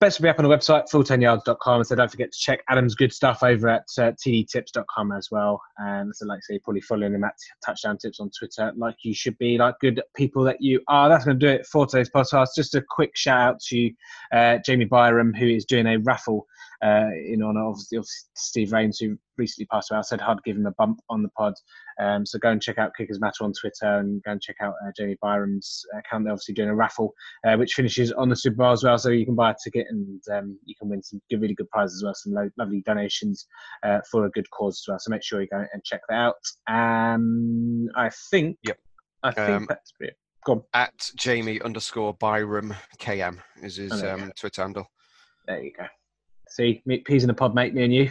[0.00, 1.82] Best be up on the website, full10yards.com.
[1.82, 5.60] So don't forget to check Adam's good stuff over at uh, tdtips.com as well.
[5.78, 7.34] And so, like I say, probably following him at
[7.66, 11.08] Touchdown Tips on Twitter, like you should be, like good people that you are.
[11.08, 12.50] That's going to do it for today's podcast.
[12.54, 13.90] Just a quick shout out to
[14.32, 16.46] uh, Jamie Byram, who is doing a raffle
[16.82, 19.98] uh, in honor of, of Steve Rains, who recently passed away.
[19.98, 21.54] I said I'd give him a bump on the pod.
[22.00, 24.74] Um, so go and check out Kickers Matter on Twitter and go and check out
[24.84, 26.24] uh, Jamie Byram's account.
[26.24, 27.14] They're obviously doing a raffle,
[27.46, 28.98] uh, which finishes on the Super Bowl as well.
[28.98, 31.70] So you can buy a ticket and um, you can win some good, really good
[31.70, 33.46] prizes as well, some lo- lovely donations
[33.82, 34.98] uh, for a good cause as well.
[35.00, 36.34] So make sure you go and check that out.
[36.68, 38.58] Um, I think.
[38.62, 38.78] Yep.
[39.24, 40.16] I think um, that's it.
[40.44, 40.62] Go on.
[40.74, 44.88] At Jamie underscore Byram KM is his oh, um, Twitter handle.
[45.46, 45.86] There you go.
[46.58, 47.72] See, peas in the pod, mate.
[47.72, 48.10] Me and you.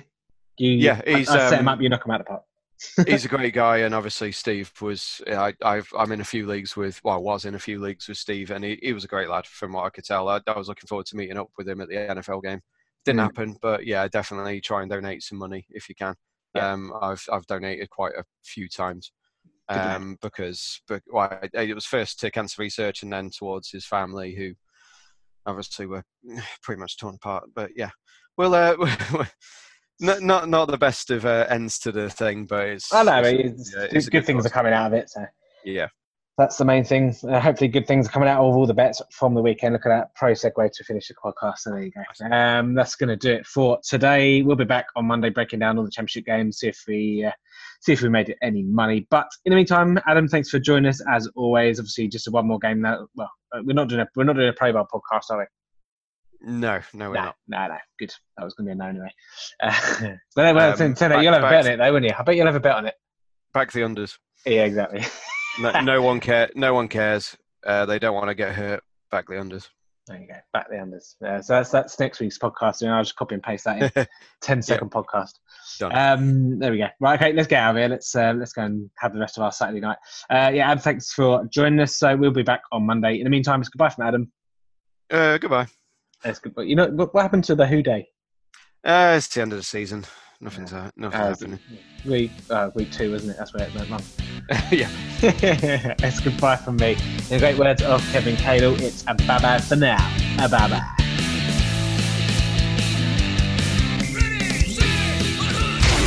[0.57, 1.81] You, yeah, he's, I, I set him um, up.
[1.81, 2.43] You knock him out of the pot.
[3.07, 5.21] he's a great guy, and obviously Steve was.
[5.27, 7.01] I, I've, I'm in a few leagues with.
[7.03, 9.29] Well, I was in a few leagues with Steve, and he, he was a great
[9.29, 10.29] lad from what I could tell.
[10.29, 12.61] I, I was looking forward to meeting up with him at the NFL game.
[13.03, 13.23] Didn't mm.
[13.23, 16.15] happen, but yeah, definitely try and donate some money if you can.
[16.55, 16.71] Yeah.
[16.71, 19.11] Um, I've I've donated quite a few times.
[19.69, 24.33] Um, because but, well, it was first to cancer research and then towards his family
[24.33, 24.53] who
[25.45, 26.05] obviously were
[26.61, 27.49] pretty much torn apart.
[27.53, 27.89] But yeah,
[28.37, 28.75] well, uh,
[29.99, 32.93] not not not the best of uh, ends to the thing, but it's.
[32.93, 33.21] I know.
[33.23, 35.09] It's, yeah, it's good, good things are coming out of it.
[35.09, 35.25] So
[35.65, 35.87] yeah,
[36.37, 37.15] that's the main thing.
[37.27, 39.73] Uh, hopefully, good things are coming out of all the bets from the weekend.
[39.73, 41.59] Look at that pro segue to finish the podcast.
[41.59, 42.35] So there you go.
[42.35, 44.43] Um, that's going to do it for today.
[44.43, 46.59] We'll be back on Monday breaking down all the championship games.
[46.59, 47.31] See if we uh,
[47.81, 49.07] see if we made any money.
[49.09, 51.79] But in the meantime, Adam, thanks for joining us as always.
[51.79, 53.07] Obviously, just a one more game now.
[53.15, 55.45] Well, uh, we're not doing a we're not doing a pro ball podcast, are we?
[56.41, 57.35] No, no, we're no, not.
[57.47, 58.13] No, no, good.
[58.37, 59.13] That was going to be a no anyway.
[59.61, 62.11] Uh, but well, um, back, you'll have a bet on it, though, won't you?
[62.17, 62.95] I bet you'll have a bet on it.
[63.53, 64.17] Back the unders.
[64.45, 65.03] Yeah, exactly.
[65.59, 66.49] no, no, one care.
[66.55, 67.35] No one cares.
[67.65, 68.83] Uh, they don't want to get hurt.
[69.09, 69.67] Back the unders.
[70.07, 70.35] There you go.
[70.53, 71.15] Back the unders.
[71.21, 72.81] Yeah, so that's that's next week's podcast.
[72.81, 74.05] And I'll just copy and paste that in
[74.41, 75.01] 10 second yeah.
[75.01, 75.31] podcast.
[75.79, 75.95] Done.
[75.95, 76.87] Um, there we go.
[76.99, 77.89] Right, okay, let's get out of here.
[77.89, 79.97] Let's uh, let's go and have the rest of our Saturday night.
[80.29, 81.97] Uh, yeah, Adam, thanks for joining us.
[81.97, 83.17] So we'll be back on Monday.
[83.17, 84.31] In the meantime, it's goodbye from Adam.
[85.09, 85.67] Uh, goodbye.
[86.23, 86.55] That's good.
[86.55, 88.09] But you know what, what happened to the Who Day?
[88.83, 90.05] Uh, it's the end of the season.
[90.39, 91.59] Nothing's uh, nothing's uh, happening.
[92.05, 93.37] Week uh, week two, isn't it?
[93.37, 94.03] That's where it went wrong.
[94.71, 94.89] yeah.
[95.99, 96.91] it's goodbye from me.
[96.91, 99.97] In the great words of Kevin Cadle, it's a bye bye for now.
[100.39, 100.97] A bye bye.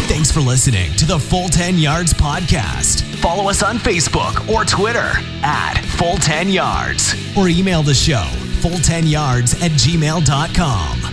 [0.07, 3.03] Thanks for listening to the Full 10 Yards Podcast.
[3.21, 8.29] Follow us on Facebook or Twitter at Full 10 Yards or email the show
[8.61, 11.10] full10yards at gmail.com.